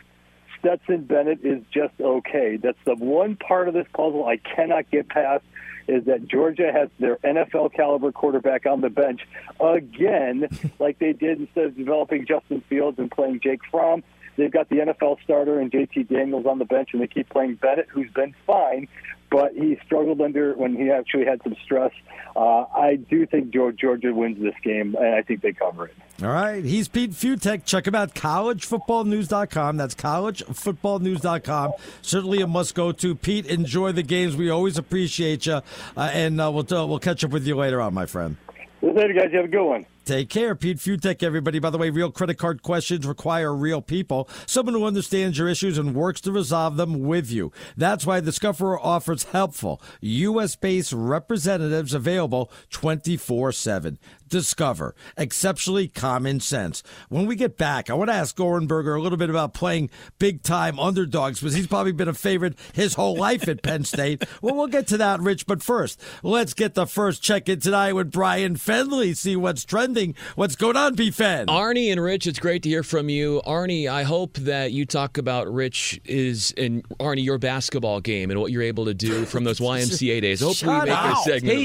[0.59, 2.57] Stetson Bennett is just okay.
[2.57, 5.43] That's the one part of this puzzle I cannot get past
[5.87, 9.21] is that Georgia has their NFL caliber quarterback on the bench
[9.59, 10.47] again,
[10.79, 14.03] like they did instead of developing Justin Fields and playing Jake Fromm.
[14.37, 17.55] They've got the NFL starter and JT Daniels on the bench, and they keep playing
[17.55, 18.87] Bennett, who's been fine,
[19.29, 21.91] but he struggled under when he actually had some stress.
[22.35, 25.95] Uh, I do think Georgia wins this game, and I think they cover it.
[26.21, 26.63] All right.
[26.63, 27.63] He's Pete Fiutak.
[27.65, 29.77] Check him out, collegefootballnews.com.
[29.77, 31.73] That's collegefootballnews.com.
[32.01, 33.15] Certainly a must go to.
[33.15, 34.35] Pete, enjoy the games.
[34.35, 35.61] We always appreciate you.
[35.95, 38.35] Uh, and uh, we'll, uh, we'll catch up with you later on, my friend.
[38.81, 39.29] Later, guys.
[39.31, 39.85] You have a good one.
[40.09, 40.55] Take care.
[40.55, 41.59] Pete Fiutak, everybody.
[41.59, 45.77] By the way, real credit card questions require real people, someone who understands your issues
[45.77, 47.51] and works to resolve them with you.
[47.77, 50.55] That's why Discover offers helpful, U.S.
[50.55, 53.99] based representatives available 24 7.
[54.27, 54.95] Discover.
[55.15, 56.81] Exceptionally common sense.
[57.09, 60.43] When we get back, I want to ask Ohrnberger a little bit about playing big
[60.43, 64.23] time underdogs because he's probably been a favorite his whole life at Penn State.
[64.41, 65.45] well, we'll get to that, Rich.
[65.45, 69.15] But first, let's get the first check in tonight with Brian Fenley.
[69.15, 69.98] See what's trending.
[70.35, 71.47] What's going on, B Fen?
[71.47, 73.41] Arnie and Rich, it's great to hear from you.
[73.45, 78.39] Arnie, I hope that you talk about Rich is and Arnie your basketball game and
[78.39, 80.39] what you're able to do from those YMCA days.
[80.39, 81.59] Hopefully, we make a segment.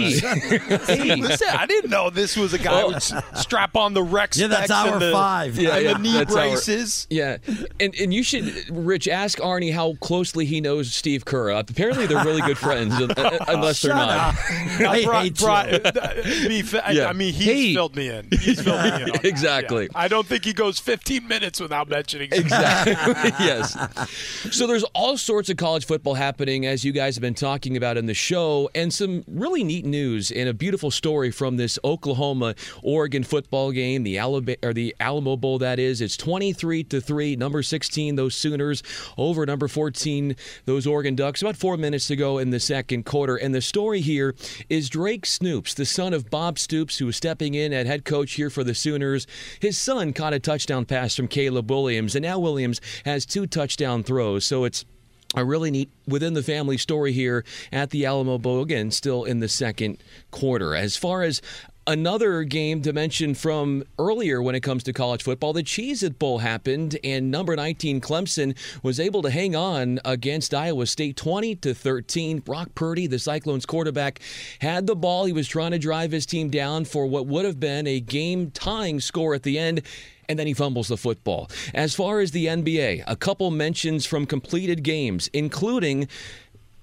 [0.86, 2.98] Hey, hey listen, I didn't know this was a guy oh.
[3.34, 4.36] strap on the Rex.
[4.36, 5.56] Yeah, that's hour and the, five.
[5.56, 7.06] Yeah, and yeah, the knee braces.
[7.10, 7.36] Our, yeah,
[7.78, 11.52] and and you should, Rich, ask Arnie how closely he knows Steve Kerr.
[11.52, 14.10] Uh, apparently, they're really good friends, unless they're not.
[14.10, 15.80] I hate brought, you.
[15.84, 17.06] I, yeah.
[17.06, 17.74] I mean, he hey.
[17.74, 18.23] filled me in.
[18.30, 19.26] He's filled me in.
[19.26, 19.84] exactly.
[19.84, 19.90] Yeah.
[19.98, 22.28] I don't think he goes 15 minutes without mentioning.
[22.32, 22.94] Exactly.
[23.44, 23.76] yes.
[24.50, 27.96] So there's all sorts of college football happening, as you guys have been talking about
[27.96, 32.54] in the show, and some really neat news and a beautiful story from this Oklahoma
[32.82, 36.00] Oregon football game, the Alabama or the Alamo Bowl that is.
[36.00, 38.82] It's 23 to 3, number 16 those Sooners
[39.16, 41.42] over number 14 those Oregon Ducks.
[41.42, 43.36] About 4 minutes to go in the second quarter.
[43.36, 44.34] And the story here
[44.68, 48.13] is Drake Stoops, the son of Bob Stoops who was stepping in at head coach
[48.22, 49.26] here for the Sooners.
[49.60, 54.02] His son caught a touchdown pass from Caleb Williams and now Williams has two touchdown
[54.02, 54.44] throws.
[54.44, 54.84] So it's
[55.36, 59.40] a really neat within the family story here at the Alamo Bowl again still in
[59.40, 61.42] the second quarter as far as
[61.86, 66.18] Another game to mention from earlier when it comes to college football, the Cheez It
[66.18, 71.56] Bowl happened, and number 19 Clemson was able to hang on against Iowa State 20
[71.56, 72.38] to 13.
[72.38, 74.20] Brock Purdy, the Cyclones quarterback,
[74.60, 75.26] had the ball.
[75.26, 78.50] He was trying to drive his team down for what would have been a game
[78.50, 79.82] tying score at the end
[80.28, 81.50] and then he fumbles the football.
[81.74, 86.08] As far as the NBA, a couple mentions from completed games, including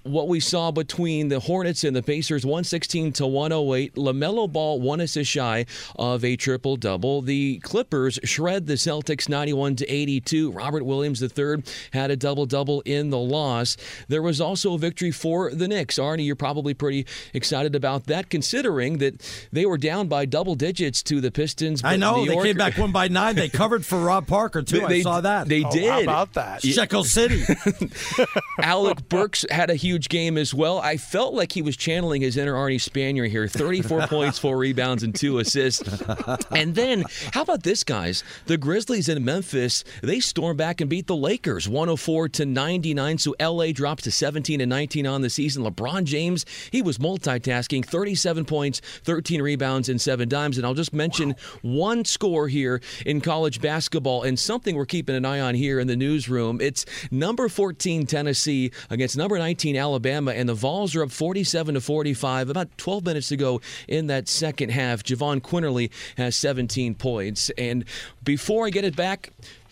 [0.03, 3.95] what we saw between the Hornets and the Pacers 116 to 108.
[3.95, 7.21] LaMelo Ball one assist shy of a triple double.
[7.21, 10.51] The Clippers shred the Celtics 91 to 82.
[10.51, 13.77] Robert Williams III had a double double in the loss.
[14.07, 15.99] There was also a victory for the Knicks.
[15.99, 19.21] Arnie, you're probably pretty excited about that considering that
[19.51, 21.81] they were down by double digits to the Pistons.
[21.83, 22.23] I know.
[22.23, 23.35] New They came back one by nine.
[23.35, 24.79] They covered for Rob Parker, too.
[24.79, 25.47] They- I they- saw that.
[25.47, 26.03] they Oh, how did.
[26.03, 26.61] about that?
[26.63, 27.43] Shekel City.
[28.59, 30.79] Alec Burks had a huge game as well.
[30.79, 35.03] I felt like he was channeling his inner Arnie Spanier here 34 points, four rebounds,
[35.03, 35.81] and two assists.
[36.51, 38.23] And then, how about this, guys?
[38.45, 43.17] The Grizzlies in Memphis, they storm back and beat the Lakers 104 to 99.
[43.17, 45.63] So LA drops to 17 and 19 on the season.
[45.63, 50.57] LeBron James, he was multitasking 37 points, 13 rebounds, and seven dimes.
[50.57, 55.25] And I'll just mention one score here in college basketball and something we're keeping an
[55.25, 56.59] eye on here in the newsroom.
[56.61, 61.81] It's number 14 Tennessee against number 19 Alabama, and the Vols are up 47 to
[61.81, 62.49] 45.
[62.49, 65.03] About 12 minutes to go in that second half.
[65.03, 67.49] Jahvon Quinerly has 17 points.
[67.57, 67.85] And
[68.23, 69.31] before I get it back,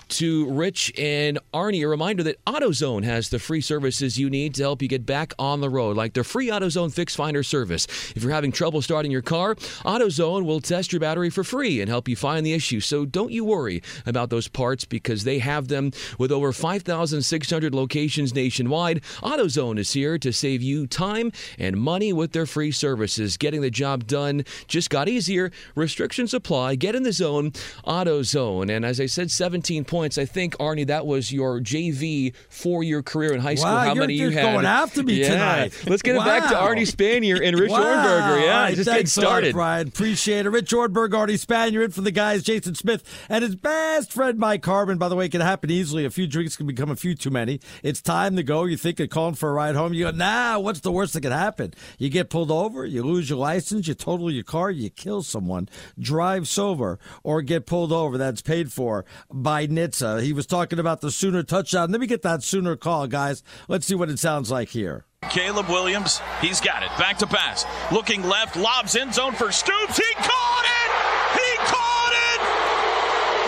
[0.09, 4.63] to Rich and Arnie, a reminder that AutoZone has the free services you need to
[4.63, 7.85] help you get back on the road, like their free AutoZone Fix Finder service.
[8.15, 11.89] If you're having trouble starting your car, AutoZone will test your battery for free and
[11.89, 12.79] help you find the issue.
[12.79, 18.33] So don't you worry about those parts because they have them with over 5,600 locations
[18.33, 19.01] nationwide.
[19.21, 23.37] AutoZone is here to save you time and money with their free services.
[23.37, 25.51] Getting the job done just got easier.
[25.75, 26.75] Restrictions apply.
[26.75, 27.51] Get in the zone,
[27.85, 28.75] AutoZone.
[28.75, 29.98] And as I said, 17 points.
[30.03, 33.71] I think, Arnie, that was your JV four year career in high school.
[33.71, 34.53] Wow, How many you had?
[34.53, 35.29] going after me Yeah.
[35.29, 35.73] tonight.
[35.87, 37.79] Let's get it back to Arnie Spanier and Rich wow.
[37.81, 38.41] Ohrnberger.
[38.45, 39.53] Yeah, right, just get thanks a lot, started.
[39.53, 39.87] Brian.
[39.87, 40.49] Appreciate it.
[40.49, 41.73] Rich Ornberg, Arnie Span.
[41.73, 44.97] You're in for the guys, Jason Smith, and his best friend, Mike Harmon.
[44.97, 46.05] By the way, it can happen easily.
[46.05, 47.59] A few drinks can become a few too many.
[47.83, 48.65] It's time to go.
[48.65, 49.93] You think of calling for a ride home.
[49.93, 51.73] You go, nah, what's the worst that could happen?
[51.97, 55.69] You get pulled over, you lose your license, you total your car, you kill someone,
[55.99, 58.17] drive sober, or get pulled over.
[58.17, 60.05] That's paid for by NHTSA.
[60.05, 61.91] Uh, he was talking about the Sooner touchdown.
[61.91, 63.43] Let me get that Sooner call, guys.
[63.67, 65.05] Let's see what it sounds like here.
[65.29, 66.89] Caleb Williams, he's got it.
[66.97, 67.65] Back to pass.
[67.91, 69.97] Looking left, lobs end zone for Stoops.
[69.97, 70.91] He caught it!
[71.37, 72.41] He caught it!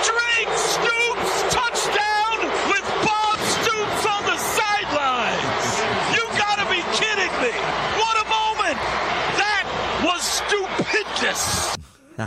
[0.04, 2.38] Drake Stoops, touchdown
[2.70, 5.72] with Bob Stoops on the sidelines.
[6.14, 7.56] You gotta be kidding me.
[7.98, 8.78] What a moment!
[9.40, 9.64] That
[10.04, 11.78] was stupendous.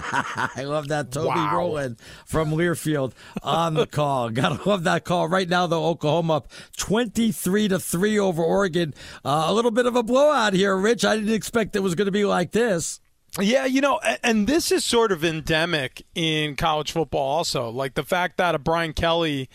[0.57, 1.57] I love that Toby Wow.
[1.57, 4.31] Rowland from Learfield on the call.
[4.31, 5.29] Gotta love that call.
[5.29, 8.95] Right now, though, Oklahoma up 23 to 3 over Oregon.
[9.25, 11.05] Uh, a little bit of a blowout here, Rich.
[11.05, 13.01] I didn't expect it was going to be like this.
[13.41, 17.69] Yeah, you know, and this is sort of endemic in college football also.
[17.69, 19.49] Like the fact that a Brian Kelly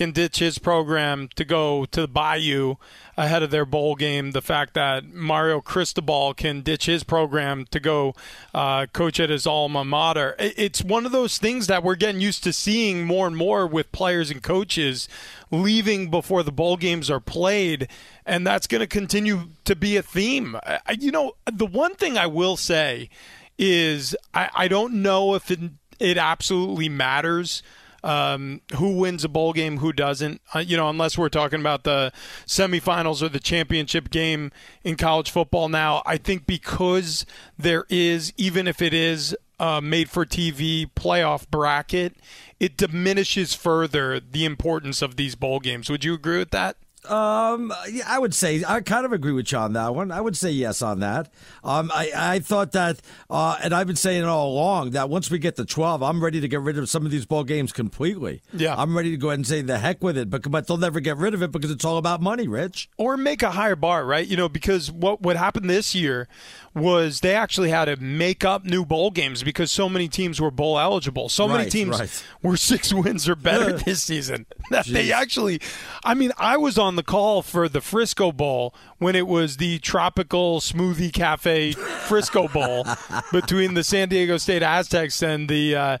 [0.00, 2.76] can ditch his program to go to the Bayou
[3.18, 4.30] ahead of their bowl game.
[4.30, 8.14] The fact that Mario Cristobal can ditch his program to go
[8.54, 10.36] uh, coach at his alma mater.
[10.38, 13.92] It's one of those things that we're getting used to seeing more and more with
[13.92, 15.06] players and coaches
[15.50, 17.86] leaving before the bowl games are played.
[18.24, 20.56] And that's going to continue to be a theme.
[20.64, 23.10] I- You know, the one thing I will say
[23.58, 25.60] is I, I don't know if it,
[25.98, 27.62] it absolutely matters
[28.02, 30.40] um, who wins a bowl game, who doesn't.
[30.54, 32.12] Uh, you know, unless we're talking about the
[32.46, 34.52] semifinals or the championship game
[34.84, 36.02] in college football now.
[36.06, 37.26] I think because
[37.58, 42.16] there is, even if it is a made for TV playoff bracket,
[42.58, 45.90] it diminishes further the importance of these bowl games.
[45.90, 46.76] Would you agree with that?
[47.10, 50.12] Um, yeah, I would say I kind of agree with you on that one.
[50.12, 51.32] I would say yes on that.
[51.64, 55.30] Um, I, I thought that, uh, and I've been saying it all along that once
[55.30, 57.72] we get to twelve, I'm ready to get rid of some of these ball games
[57.72, 58.42] completely.
[58.52, 58.74] Yeah.
[58.76, 61.00] I'm ready to go ahead and say the heck with it, but but they'll never
[61.00, 62.88] get rid of it because it's all about money, Rich.
[62.96, 64.26] or make a higher bar, right?
[64.26, 66.28] You know, because what what happened this year
[66.74, 70.50] was they actually had to make up new bowl games because so many teams were
[70.50, 71.28] bowl eligible.
[71.28, 72.24] So many teams right.
[72.42, 74.46] were six wins or better this season.
[74.70, 75.60] That they actually,
[76.04, 79.78] I mean, I was on the call for the Frisco Bowl when it was the
[79.78, 82.86] Tropical Smoothie Cafe Frisco Bowl
[83.32, 85.98] between the San Diego State Aztecs and the uh,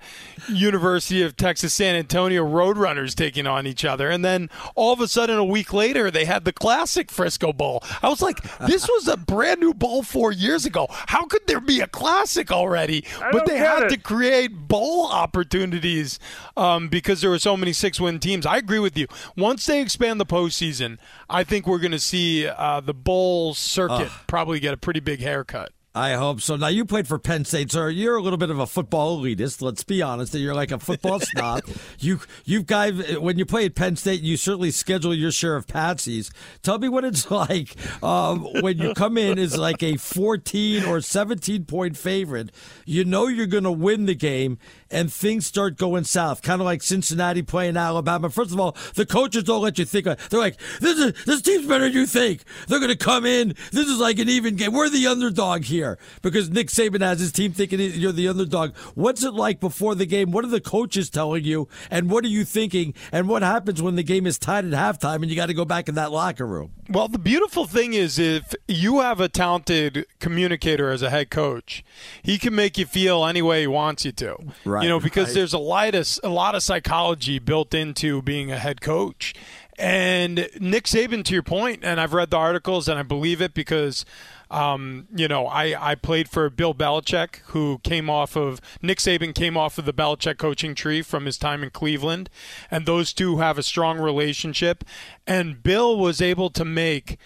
[0.48, 4.08] University of Texas San Antonio Roadrunners taking on each other.
[4.10, 7.82] And then all of a sudden, a week later, they had the classic Frisco Bowl.
[8.02, 10.86] I was like, this was a brand new bowl four years ago.
[10.90, 13.04] How could there be a classic already?
[13.20, 13.90] I but they had it.
[13.90, 16.18] to create bowl opportunities
[16.56, 18.46] um, because there were so many six win teams.
[18.46, 19.06] I agree with you.
[19.36, 20.79] Once they expand the postseason,
[21.28, 24.12] I think we're going to see uh, the bowl circuit Ugh.
[24.26, 25.72] probably get a pretty big haircut.
[25.92, 26.54] I hope so.
[26.54, 29.60] Now you played for Penn State, so you're a little bit of a football elitist.
[29.60, 30.32] Let's be honest.
[30.34, 31.62] You're like a football snob.
[31.98, 35.66] You you guys, when you play at Penn State, you certainly schedule your share of
[35.66, 36.30] patsies.
[36.62, 37.74] Tell me what it's like
[38.04, 42.52] um, when you come in as like a 14 or 17 point favorite.
[42.86, 44.58] You know you're going to win the game,
[44.90, 48.30] and things start going south, kind of like Cincinnati playing Alabama.
[48.30, 50.04] First of all, the coaches don't let you think.
[50.04, 52.42] They're like, this is this team's better than you think.
[52.68, 53.54] They're going to come in.
[53.72, 54.72] This is like an even game.
[54.72, 58.76] We're the underdog here because Nick Saban has his team thinking you're the underdog.
[58.94, 60.30] What's it like before the game?
[60.30, 62.94] What are the coaches telling you, and what are you thinking?
[63.12, 65.64] And what happens when the game is tied at halftime and you got to go
[65.64, 66.72] back in that locker room?
[66.88, 71.84] Well, the beautiful thing is if you have a talented communicator as a head coach,
[72.22, 74.36] he can make you feel any way he wants you to.
[74.64, 74.79] Right.
[74.82, 75.34] You know, because right.
[75.34, 79.34] there's a lot of a lot of psychology built into being a head coach.
[79.80, 83.54] And Nick Saban, to your point, and I've read the articles and I believe it
[83.54, 84.04] because,
[84.50, 89.34] um, you know, I, I played for Bill Belichick, who came off of Nick Saban
[89.34, 92.28] came off of the Belichick coaching tree from his time in Cleveland,
[92.70, 94.84] and those two have a strong relationship.
[95.26, 97.16] And Bill was able to make,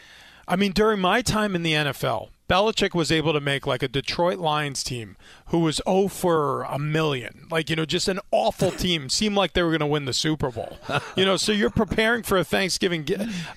[0.47, 3.89] I mean, during my time in the NFL, Belichick was able to make like a
[3.89, 5.17] Detroit Lions team
[5.47, 7.47] who was 0 for a million.
[7.51, 9.09] Like, you know, just an awful team.
[9.09, 10.79] Seemed like they were going to win the Super Bowl.
[11.17, 13.07] You know, so you're preparing for a Thanksgiving.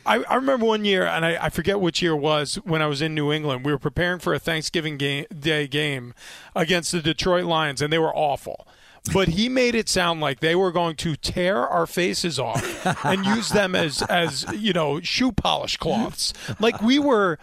[0.05, 2.87] I, I remember one year, and I, I forget which year it was, when I
[2.87, 3.65] was in New England.
[3.65, 6.13] We were preparing for a Thanksgiving game, Day game
[6.55, 8.67] against the Detroit Lions, and they were awful
[9.13, 13.25] but he made it sound like they were going to tear our faces off and
[13.25, 17.39] use them as as you know shoe polish cloths like we were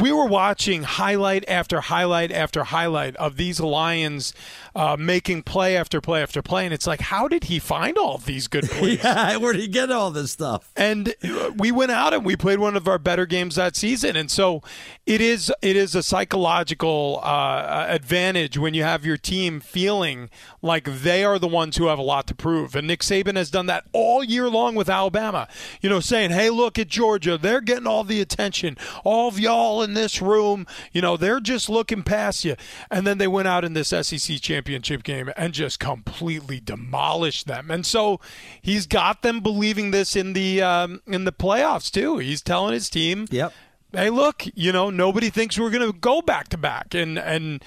[0.00, 4.32] we were watching highlight after highlight after highlight of these lions
[4.74, 8.18] uh, making play after play after play and it's like how did he find all
[8.18, 11.14] these good plays yeah where did he get all this stuff and
[11.56, 14.62] we went out and we played one of our better games that season and so
[15.06, 20.30] it is it is a psychological uh, advantage when you have your team feeling
[20.62, 22.74] like they are the ones who have a lot to prove.
[22.74, 25.48] And Nick Saban has done that all year long with Alabama.
[25.80, 27.38] You know, saying, hey, look at Georgia.
[27.38, 28.76] They're getting all the attention.
[29.04, 32.56] All of y'all in this room, you know, they're just looking past you.
[32.90, 37.70] And then they went out in this SEC championship game and just completely demolished them.
[37.70, 38.20] And so
[38.60, 42.18] he's got them believing this in the um, in the playoffs too.
[42.18, 43.52] He's telling his team, "Yep,
[43.92, 47.64] hey, look, you know, nobody thinks we're going to go back to back." And and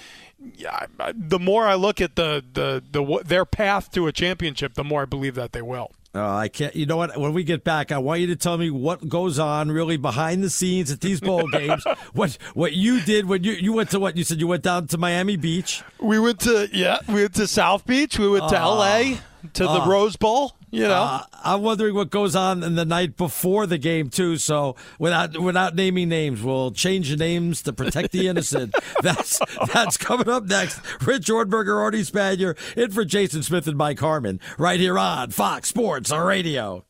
[0.55, 4.84] yeah, the more I look at the, the the their path to a championship, the
[4.84, 5.91] more I believe that they will.
[6.14, 6.76] Uh, I can't.
[6.76, 7.16] You know what?
[7.18, 10.43] When we get back, I want you to tell me what goes on really behind
[10.43, 11.84] the scenes at these bowl games.
[12.14, 14.88] what what you did when you you went to what you said you went down
[14.88, 15.84] to Miami Beach.
[15.99, 18.18] We went to yeah, we went to South Beach.
[18.18, 19.20] We went to uh, L.A.
[19.53, 20.55] to the uh, Rose Bowl.
[20.72, 24.38] You know, uh, I'm wondering what goes on in the night before the game too.
[24.38, 28.76] So without without naming names, we'll change the names to protect the innocent.
[29.01, 29.39] that's
[29.74, 30.80] that's coming up next.
[31.05, 35.70] Rich Ohrnberger, Arnie Spanier, in for Jason Smith and Mike Harmon, right here on Fox
[35.70, 36.86] Sports Radio.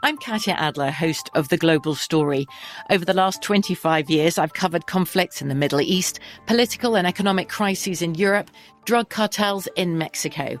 [0.00, 2.46] I'm Katya Adler, host of The Global Story.
[2.88, 7.48] Over the last 25 years, I've covered conflicts in the Middle East, political and economic
[7.48, 8.48] crises in Europe,
[8.84, 10.60] drug cartels in Mexico.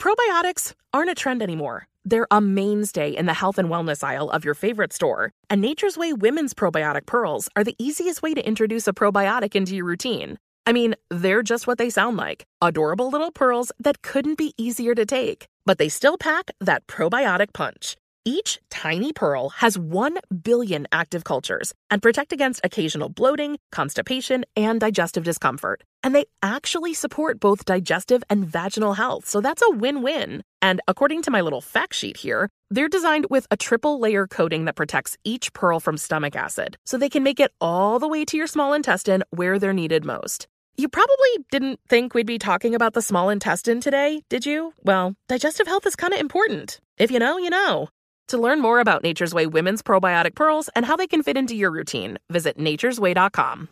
[0.00, 1.88] Probiotics aren't a trend anymore.
[2.04, 5.32] They're a mainstay in the health and wellness aisle of your favorite store.
[5.50, 9.74] And Nature's Way women's probiotic pearls are the easiest way to introduce a probiotic into
[9.74, 10.38] your routine.
[10.66, 14.94] I mean, they're just what they sound like adorable little pearls that couldn't be easier
[14.94, 17.96] to take, but they still pack that probiotic punch.
[18.28, 24.80] Each tiny pearl has 1 billion active cultures and protect against occasional bloating, constipation, and
[24.80, 25.84] digestive discomfort.
[26.02, 30.42] And they actually support both digestive and vaginal health, so that's a win win.
[30.60, 34.64] And according to my little fact sheet here, they're designed with a triple layer coating
[34.64, 38.24] that protects each pearl from stomach acid, so they can make it all the way
[38.24, 40.48] to your small intestine where they're needed most.
[40.76, 44.72] You probably didn't think we'd be talking about the small intestine today, did you?
[44.82, 46.80] Well, digestive health is kind of important.
[46.98, 47.88] If you know, you know.
[48.28, 51.54] To learn more about Nature's Way women's probiotic pearls and how they can fit into
[51.54, 53.68] your routine, visit nature'sway.com.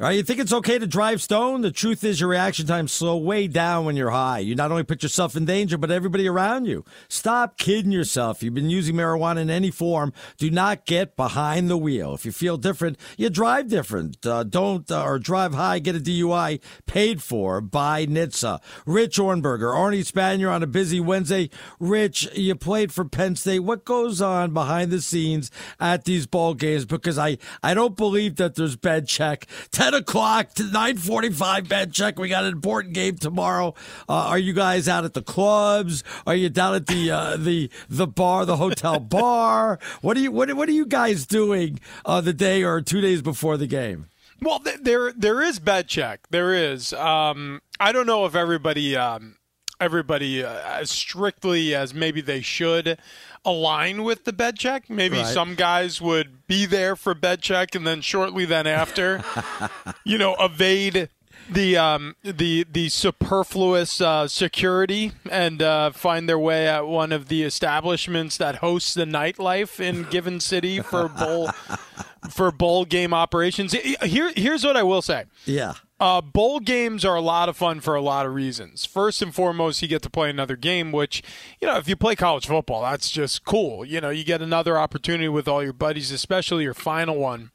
[0.00, 1.60] All right, you think it's okay to drive stone?
[1.60, 4.38] The truth is, your reaction times slow way down when you're high.
[4.38, 6.82] You not only put yourself in danger, but everybody around you.
[7.10, 8.42] Stop kidding yourself.
[8.42, 10.14] You've been using marijuana in any form.
[10.38, 12.14] Do not get behind the wheel.
[12.14, 14.24] If you feel different, you drive different.
[14.24, 15.78] Uh, don't uh, or drive high.
[15.78, 18.62] Get a DUI paid for by NHTSA.
[18.86, 21.50] Rich Ohrnberger, Arnie Spanier on a busy Wednesday.
[21.78, 23.58] Rich, you played for Penn State.
[23.58, 26.86] What goes on behind the scenes at these ball games?
[26.86, 29.46] Because I I don't believe that there's bed check.
[29.82, 32.16] 10 o'clock to 9.45 bed check.
[32.16, 33.74] We got an important game tomorrow.
[34.08, 36.04] Uh, are you guys out at the clubs?
[36.24, 39.80] Are you down at the uh, the the bar, the hotel bar?
[40.00, 43.22] What are you what, what are you guys doing uh, the day or two days
[43.22, 44.06] before the game?
[44.40, 46.28] Well, th- there there is bed check.
[46.30, 46.92] There is.
[46.92, 49.34] Um, I don't know if everybody um,
[49.80, 53.00] everybody uh, as strictly as maybe they should
[53.44, 54.88] align with the bed check.
[54.88, 55.26] Maybe Right.
[55.26, 59.22] some guys would be there for bed check and then shortly then after,
[60.04, 61.08] you know, evade
[61.50, 67.26] the um, the the superfluous uh, security and uh, find their way at one of
[67.28, 71.50] the establishments that hosts the nightlife in given city for bowl
[72.30, 73.72] for bowl game operations.
[73.72, 75.24] Here here's what I will say.
[75.44, 75.74] Yeah.
[76.02, 78.84] Uh, bowl games are a lot of fun for a lot of reasons.
[78.84, 81.22] First and foremost, you get to play another game, which,
[81.60, 83.84] you know, if you play college football, that's just cool.
[83.84, 87.52] You know, you get another opportunity with all your buddies, especially your final one.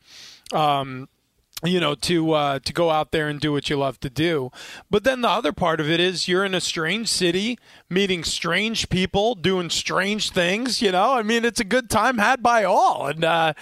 [0.53, 1.09] Um,
[1.63, 4.51] you know to uh, to go out there and do what you love to do
[4.91, 7.57] but then the other part of it is you're in a strange city
[7.89, 12.43] meeting strange people doing strange things you know i mean it's a good time had
[12.43, 13.53] by all and uh,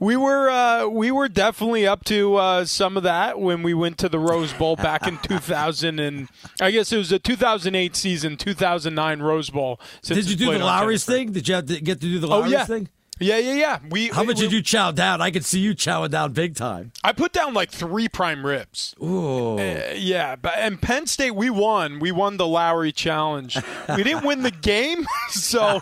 [0.00, 3.98] we were uh, we were definitely up to uh, some of that when we went
[3.98, 6.28] to the rose bowl back in 2000 and
[6.58, 11.04] i guess it was the 2008 season 2009 rose bowl Did you do the Lawry's
[11.04, 11.32] thing?
[11.32, 12.64] Did you have to get to do the Oh, Lawry's yeah.
[12.64, 12.88] thing?
[13.20, 15.20] Yeah yeah yeah we How much we- did you chow down?
[15.20, 16.92] I could see you chowing down big time.
[17.04, 18.94] I put down like three prime ribs.
[19.00, 19.58] Ooh.
[19.58, 22.00] Uh, yeah, but and Penn State we won.
[22.00, 23.58] We won the Lawry Challenge.
[23.94, 25.80] We didn't win the game, so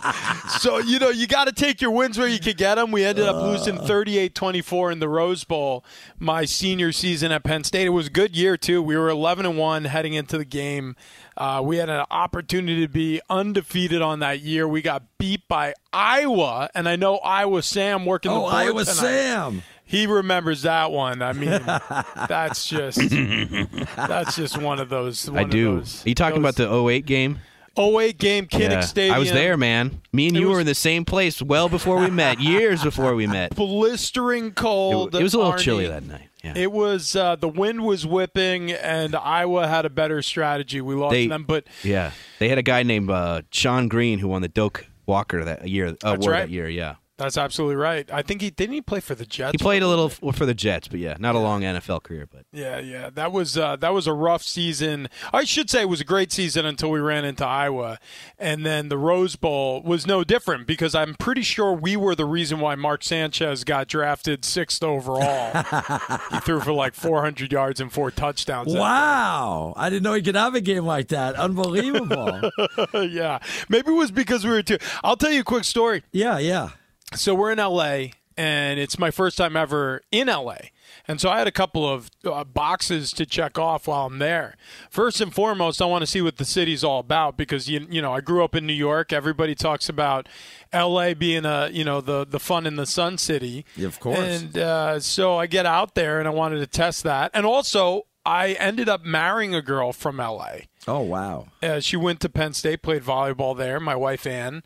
[0.59, 2.91] so you know you got to take your wins where you can get them.
[2.91, 5.83] We ended up losing 38-24 in the Rose Bowl
[6.19, 7.87] my senior season at Penn State.
[7.87, 8.83] It was a good year too.
[8.83, 10.95] We were 11 and 1 heading into the game.
[11.37, 14.67] Uh, we had an opportunity to be undefeated on that year.
[14.67, 18.83] We got beat by Iowa, and I know Iowa Sam working the Oh, board Iowa
[18.85, 18.93] tonight.
[18.95, 19.61] Sam.
[19.85, 21.21] He remembers that one.
[21.21, 21.49] I mean,
[22.27, 22.97] that's just
[23.95, 25.29] that's just one of those.
[25.29, 25.75] One I of do.
[25.77, 27.39] those- Are you talking those- about the 08 game?
[27.77, 28.79] 08 game, Kinnick Yeah.
[28.81, 29.15] Stadium.
[29.15, 30.01] I was there, man.
[30.11, 32.83] Me and It you was- were in the same place well before we met, years
[32.83, 33.55] before we met.
[33.55, 35.15] Blistering It, cold.
[35.15, 35.59] it was a little Arnie.
[35.59, 36.27] chilly that night.
[36.43, 36.53] Yeah.
[36.55, 40.81] It was uh, the wind was whipping, and Iowa had a better strategy.
[40.81, 44.27] We lost They- them, but Yeah, they had a guy named uh, Shonn Greene who
[44.27, 45.89] won the Doak Walker that year.
[46.03, 46.39] Uh, That's right.
[46.39, 46.67] that year.
[46.67, 48.09] Yeah, that's absolutely right.
[48.11, 49.51] I think he didn't he play for the Jets.
[49.51, 52.27] he played a little f- for the Jets, but yeah, not a long NFL career.
[52.31, 55.07] But Yeah, yeah, that was uh, that was a rough season.
[55.31, 57.99] I should say it was a great season until we ran into Iowa,
[58.39, 62.25] and then the Rose Bowl was no different because I'm pretty sure we were the
[62.25, 65.51] reason why Mark Sanchez got drafted sixth overall.
[66.31, 68.73] he threw for like 400 yards and four touchdowns.
[68.73, 69.73] Wow.
[69.77, 71.35] I didn't know he could have a game like that.
[71.35, 72.49] Unbelievable.
[72.93, 74.77] yeah, maybe it was because we were too.
[75.03, 76.03] I'll tell you a quick story.
[76.11, 76.69] Yeah, yeah.
[77.13, 80.57] So we're in LA, and it's my first time ever in LA.
[81.07, 84.55] And so I had a couple of uh, boxes to check off while I'm there.
[84.89, 88.01] First and foremost, I want to see what the city's all about because you you
[88.01, 89.11] know I grew up in New York.
[89.11, 90.29] Everybody talks about
[90.73, 93.65] LA being a you know the the fun in the sun city.
[93.75, 94.19] Yeah, of course.
[94.19, 97.31] And uh, so I get out there and I wanted to test that.
[97.33, 100.51] And also I ended up marrying a girl from LA.
[100.87, 101.47] Oh, wow.
[101.61, 103.79] Uh, she went to Penn State, played volleyball there.
[103.79, 104.63] My wife Ann,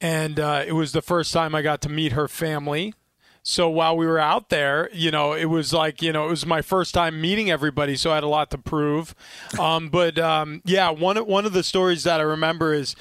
[0.00, 2.94] and uh, it was the first time I got to meet her family.
[3.42, 6.44] So while we were out there, you know, it was like you know, it was
[6.44, 9.14] my first time meeting everybody, so I had a lot to prove.
[9.58, 12.94] Um, but um, yeah, one of- one of the stories that I remember is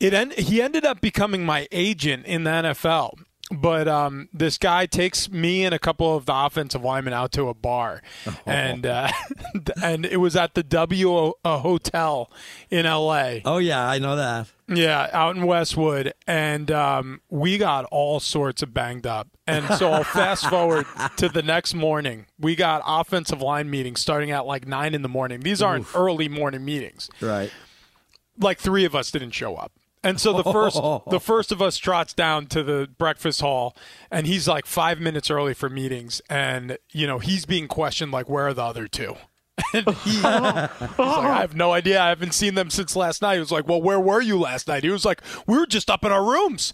[0.00, 0.12] it.
[0.12, 3.12] En- he ended up becoming my agent in the NFL.
[3.50, 7.48] But um, this guy takes me and a couple of the offensive linemen out to
[7.48, 8.02] a bar,
[8.46, 9.08] and uh,
[9.82, 12.30] and it was at the W uh, Hotel
[12.70, 13.42] in L.A.
[13.44, 14.48] Oh, yeah, I know that.
[14.68, 19.28] Yeah, out in Westwood, and um, we got all sorts of banged up.
[19.46, 20.86] And so I'll fast forward
[21.18, 22.26] to the next morning.
[22.40, 25.38] We got offensive line meetings starting at like nine in the morning.
[25.40, 27.08] These aren't early morning meetings.
[27.20, 27.52] Right.
[28.40, 29.70] Like three of us didn't show up.
[30.06, 30.76] And so the first
[31.10, 33.76] the first of us trots down to the breakfast hall
[34.10, 38.28] and he's like 5 minutes early for meetings and you know he's being questioned like
[38.28, 39.16] where are the other two?
[39.72, 42.00] And he, he's like, I have no idea.
[42.00, 43.34] I haven't seen them since last night.
[43.34, 44.84] He was like, Well, where were you last night?
[44.84, 46.72] He was like, We were just up in our rooms.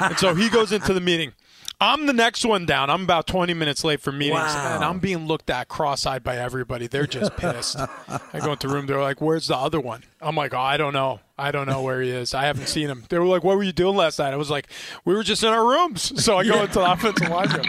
[0.00, 1.32] and so he goes into the meeting.
[1.80, 2.88] I'm the next one down.
[2.90, 4.74] I'm about 20 minutes late for meetings, Wow.
[4.76, 6.86] and I'm being looked at cross-eyed by everybody.
[6.86, 7.76] They're just pissed.
[7.78, 8.86] I go into the room.
[8.86, 11.20] They're like, "Where's the other one?" I'm like, "Oh, I don't know.
[11.38, 12.34] I don't know where he is.
[12.34, 14.50] I haven't seen him." They were like, "What were you doing last night?" I was
[14.50, 14.68] like,
[15.04, 17.64] "We were just in our rooms." So I go into the offensive line room.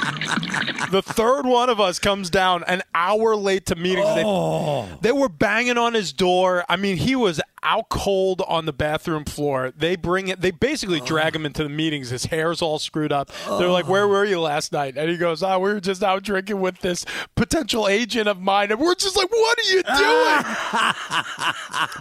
[0.91, 4.06] The third one of us comes down an hour late to meetings.
[4.08, 4.88] Oh.
[5.02, 6.66] They, they were banging on his door.
[6.68, 9.72] I mean, he was out cold on the bathroom floor.
[9.78, 10.41] They bring it.
[10.41, 12.10] They basically drag him into the meetings.
[12.10, 13.32] His hair's all screwed up.
[13.47, 16.24] They're like, "Where were you last night?" And he goes, "Ah, we were just out
[16.24, 20.43] drinking with this potential agent of mine." And we're just like, "What are you doing?"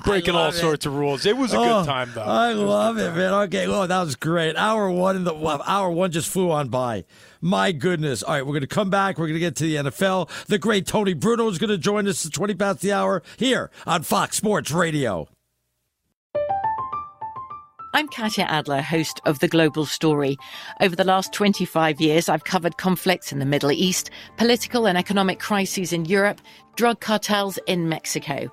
[0.04, 0.54] Breaking all it.
[0.54, 1.26] sorts of rules.
[1.26, 2.22] It was a Oh, good time, though.
[2.22, 3.32] I love it, man.
[3.44, 4.56] Okay, oh, that was great.
[4.56, 7.04] Hour one in the well, hour one just flew on by.
[7.40, 8.22] My goodness.
[8.22, 9.18] All right, we're going to come back.
[9.18, 10.28] We're going to get to the NFL.
[10.46, 13.70] The great Tony Bruno is going to join us at 20 past the hour here
[13.86, 15.28] on Fox Sports Radio.
[17.92, 20.36] I'm Katya Adler, host of The Global Story.
[20.80, 25.40] Over the last 25 years, I've covered conflicts in the Middle East, political and economic
[25.40, 26.40] crises in Europe,
[26.76, 28.52] drug cartels in Mexico.